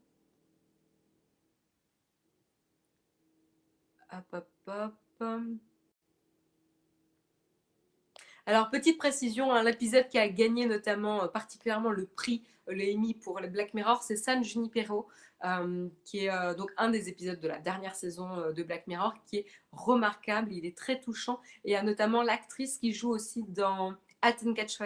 [8.48, 13.12] Alors, petite précision, hein, l'épisode qui a gagné notamment euh, particulièrement le prix, euh, le
[13.20, 15.06] pour le Black Mirror, c'est San Junipero,
[15.44, 19.36] euh, qui est donc un des épisodes de la dernière saison de Black Mirror, qui
[19.36, 21.40] est remarquable, il est très touchant.
[21.64, 24.78] Et il y a notamment l'actrice qui joue aussi dans At and Catch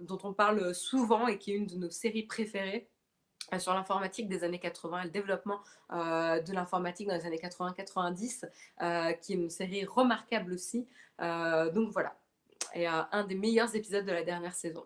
[0.00, 2.91] dont on parle souvent et qui est une de nos séries préférées.
[3.52, 5.60] Euh, sur l'informatique des années 80 et le développement
[5.92, 8.44] euh, de l'informatique dans les années 80-90,
[8.80, 10.86] euh, qui est une série remarquable aussi.
[11.18, 12.16] donc voilà,
[12.74, 14.84] et un des meilleurs épisodes de la dernière saison.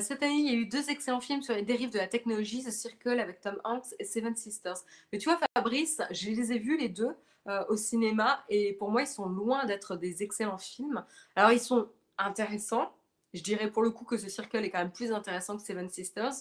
[0.00, 2.62] cette année, il y a eu deux excellents films sur les dérives de la technologie,
[2.62, 4.76] The Circle avec Tom Hanks et Seven Sisters.
[5.12, 7.16] Mais tu vois, Fabrice, je les ai vus les deux
[7.68, 11.04] au cinéma et pour moi, ils sont loin d'être des excellents films.
[11.34, 12.92] Alors, ils sont intéressants,
[13.34, 15.88] je dirais pour le coup que ce Circle est quand même plus intéressant que Seven
[15.88, 16.34] Sisters.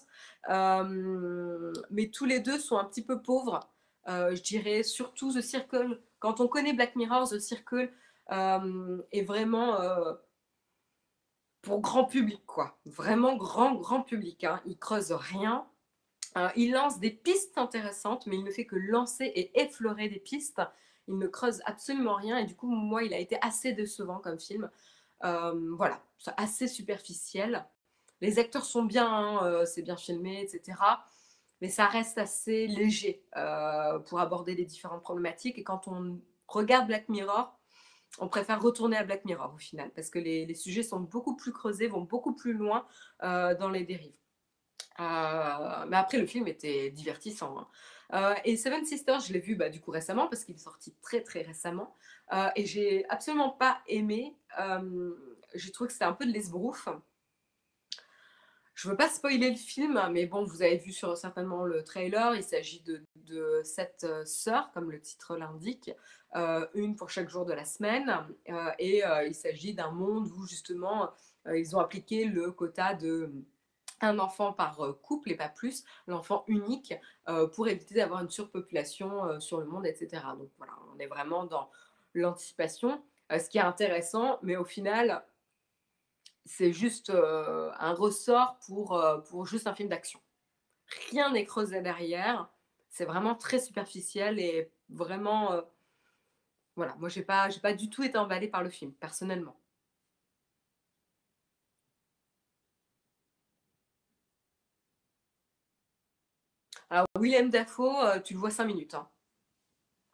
[0.50, 3.60] Euh, mais tous les deux sont un petit peu pauvres.
[4.08, 6.02] Euh, je dirais surtout The Circle.
[6.20, 7.92] Quand on connaît Black Mirror, The Circle
[8.32, 9.78] euh, est vraiment
[11.62, 12.78] pour grand public, quoi.
[12.86, 14.44] Vraiment grand, grand public.
[14.44, 14.62] Hein.
[14.66, 15.68] Il creuse rien.
[16.56, 20.62] il lance des pistes intéressantes, mais il ne fait que lancer et effleurer des pistes.
[21.08, 22.38] Il ne creuse absolument rien.
[22.38, 24.70] Et du coup, moi, il a été assez décevant comme film.
[25.24, 27.66] Euh, voilà, c'est assez superficiel.
[28.22, 30.78] Les acteurs sont bien, hein, euh, c'est bien filmé, etc.
[31.62, 35.58] Mais ça reste assez léger euh, pour aborder les différentes problématiques.
[35.58, 37.58] Et quand on regarde Black Mirror,
[38.20, 41.54] on préfère retourner à Black Mirror au final, parce que les, sujets sont beaucoup plus
[41.54, 42.86] creusés, vont beaucoup plus loin
[43.22, 44.16] dans les dérives.
[45.88, 47.68] Mais après, le film était divertissant.
[48.12, 48.36] Hein.
[48.46, 51.22] et Seven Sisters, je l'ai vu bah, du coup récemment, parce qu'il est sorti très
[51.22, 51.96] très récemment.
[52.34, 54.36] Euh, et j'ai absolument pas aimé.
[54.60, 55.14] Euh,
[55.54, 56.88] j'ai trouvé que c'était un peu de l'esbrouf.
[58.74, 61.84] Je ne veux pas spoiler le film, mais bon, vous avez vu sur certainement le
[61.84, 62.36] trailer.
[62.36, 65.92] Il s'agit de, de sept euh, sœurs, comme le titre l'indique,
[66.74, 68.10] une pour chaque jour de la semaine.
[68.80, 71.12] et il s'agit d'un monde où justement
[71.54, 73.34] ils ont appliqué le quota de
[74.02, 76.94] un enfant par couple et pas plus, l'enfant unique,
[77.54, 80.24] pour éviter d'avoir une surpopulation sur le monde, etc.
[80.38, 81.70] Donc voilà, on est vraiment dans,
[82.14, 85.24] l'anticipation, ce qui est intéressant, mais au final,
[86.46, 90.20] c'est juste un ressort pour, pour juste un film d'action.
[91.12, 92.50] Rien n'est creusé derrière.
[92.90, 95.62] C'est vraiment très superficiel et vraiment.
[96.76, 99.56] voilà, moi, j'ai pas, pas du tout été emballée par le film, personnellement.
[106.92, 108.94] Alors, Willem Dafoe, tu le vois cinq minutes.
[108.94, 109.08] Hein.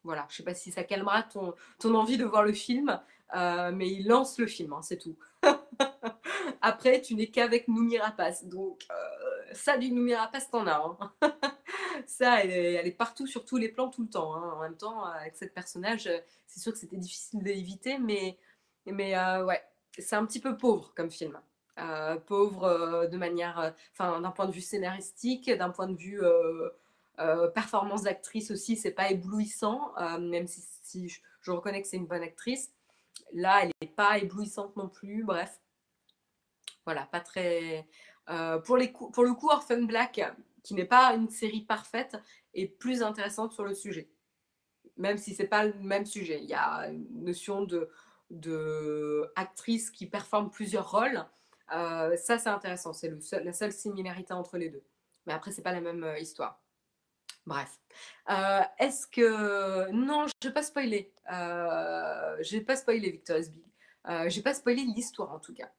[0.03, 1.55] Voilà, je sais pas si ça calmera ton,
[1.95, 3.01] envie de voir le film,
[3.33, 5.17] mais il lance le film, hein, c'est tout.
[6.61, 8.45] Après, tu n'es qu'avec Noumi Rapace.
[8.45, 10.97] Donc, euh, ça du Noumi Rapace, t'en as.
[11.01, 11.13] Hein.
[12.05, 12.51] ça, elle
[12.87, 14.33] est, partout sur tous les plans tout le temps.
[14.33, 16.09] En même temps, avec cette personnage,
[16.45, 18.37] c'est sûr que c'était difficile d'éviter, mais,
[18.85, 19.63] mais euh, ouais,
[19.97, 21.39] c'est un petit peu pauvre comme film.
[21.79, 26.21] Euh, pauvre de manière, enfin, d'un point de vue scénaristique, d'un point de vue
[27.53, 31.09] performance d'actrice aussi, c'est pas éblouissant, même si,
[31.41, 32.71] je reconnais que c'est une bonne actrice.
[33.33, 35.23] Là, elle n'est pas éblouissante non plus.
[35.23, 35.59] Bref,
[36.87, 37.85] voilà, pas très.
[38.29, 40.21] Euh, pour, les pour le coup, Orphan Black,
[40.63, 42.17] qui n'est pas une série parfaite,
[42.53, 44.09] est plus intéressante sur le sujet.
[44.95, 46.39] Même si c'est pas le même sujet.
[46.41, 47.89] Il y a une notion de,
[48.29, 49.29] de
[49.93, 51.25] qui performe plusieurs rôles.
[51.73, 52.93] Euh, ça, c'est intéressant.
[52.93, 53.11] C'est
[53.43, 54.83] la seule similarité entre les deux.
[55.25, 56.61] Mais après, c'est pas la même euh, histoire.
[57.45, 57.79] Bref.
[58.79, 59.89] Est-ce que.
[59.91, 61.13] Non, je ne vais pas spoiler.
[61.29, 63.65] je vais pas spoiler Victoria's Big.
[64.05, 65.71] je vais pas spoiler l'histoire en tout cas.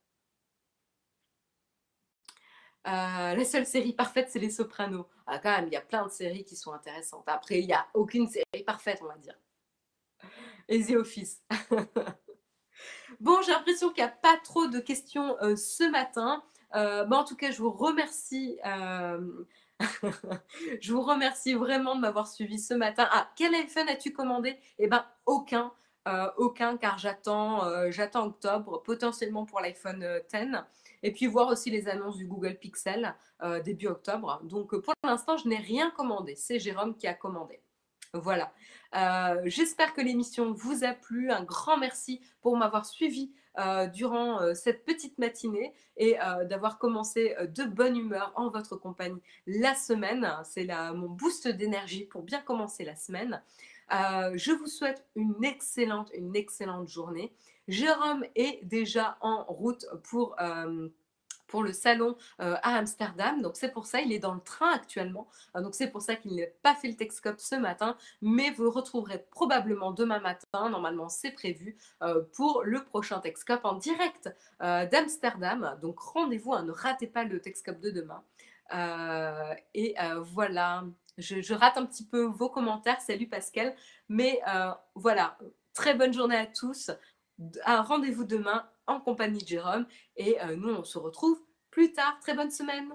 [2.89, 5.07] Euh, la seule série parfaite, c'est Les Sopranos.
[5.27, 7.25] Ah, quand même, il y a plein de séries qui sont intéressantes.
[7.27, 9.39] Après, il n'y a aucune série parfaite, on va dire.
[10.69, 11.43] Et The Office.
[13.21, 16.43] bon, j'ai l'impression qu'il n'y a pas trop de questions euh, ce matin.
[16.75, 18.59] Euh, en tout cas, je vous remercie.
[20.81, 23.09] je vous remercie vraiment de m'avoir suivi ce matin.
[23.13, 24.59] Ah, quel iPhone as-tu commandé?
[24.79, 25.73] Eh bien, aucun.
[26.37, 30.57] aucun, car j'attends, j'attends octobre, potentiellement pour l'iPhone 10
[31.03, 34.41] et puis voir aussi les annonces du Google Pixel euh, début octobre.
[34.45, 36.35] Donc pour l'instant, je n'ai rien commandé.
[36.35, 37.61] C'est Jérôme qui a commandé.
[38.15, 38.53] Voilà.
[38.97, 41.31] Euh, j'espère que l'émission vous a plu.
[41.31, 46.17] Un grand merci pour m'avoir suivi euh, durant cette petite matinée et
[46.49, 50.27] d'avoir commencé de bonne humeur en votre compagnie la semaine.
[50.45, 53.43] C'est mon boost d'énergie pour bien commencer la semaine.
[53.91, 57.33] je vous souhaite une excellente, une excellente journée.
[57.69, 60.89] Jérôme est déjà en route pour euh,
[61.49, 63.43] pour le salon euh, à Amsterdam.
[63.43, 65.29] Donc c'est pour ça, il est dans le train actuellement.
[65.57, 67.97] Euh, donc c'est pour ça qu'il n'a pas fait le Texcope ce matin.
[68.23, 70.69] Mais vous retrouverez probablement demain matin.
[70.71, 71.77] Normalement, c'est prévu
[72.35, 75.79] pour le prochain Texcope en direct d'Amsterdam.
[75.83, 78.23] Donc rendez-vous, ne ratez pas le Texcope de demain.
[79.75, 80.85] et voilà,
[81.17, 83.01] je, rate un petit peu vos commentaires.
[83.01, 83.75] Salut Pascal.
[84.09, 84.41] Mais
[84.95, 85.39] voilà,
[85.75, 86.91] très bonne journée à tous
[87.67, 89.87] rendez-vous demain en compagnie de Jérôme
[90.17, 91.39] et euh, nous on se retrouve
[91.71, 92.19] plus tard.
[92.21, 92.93] Très bonne semaine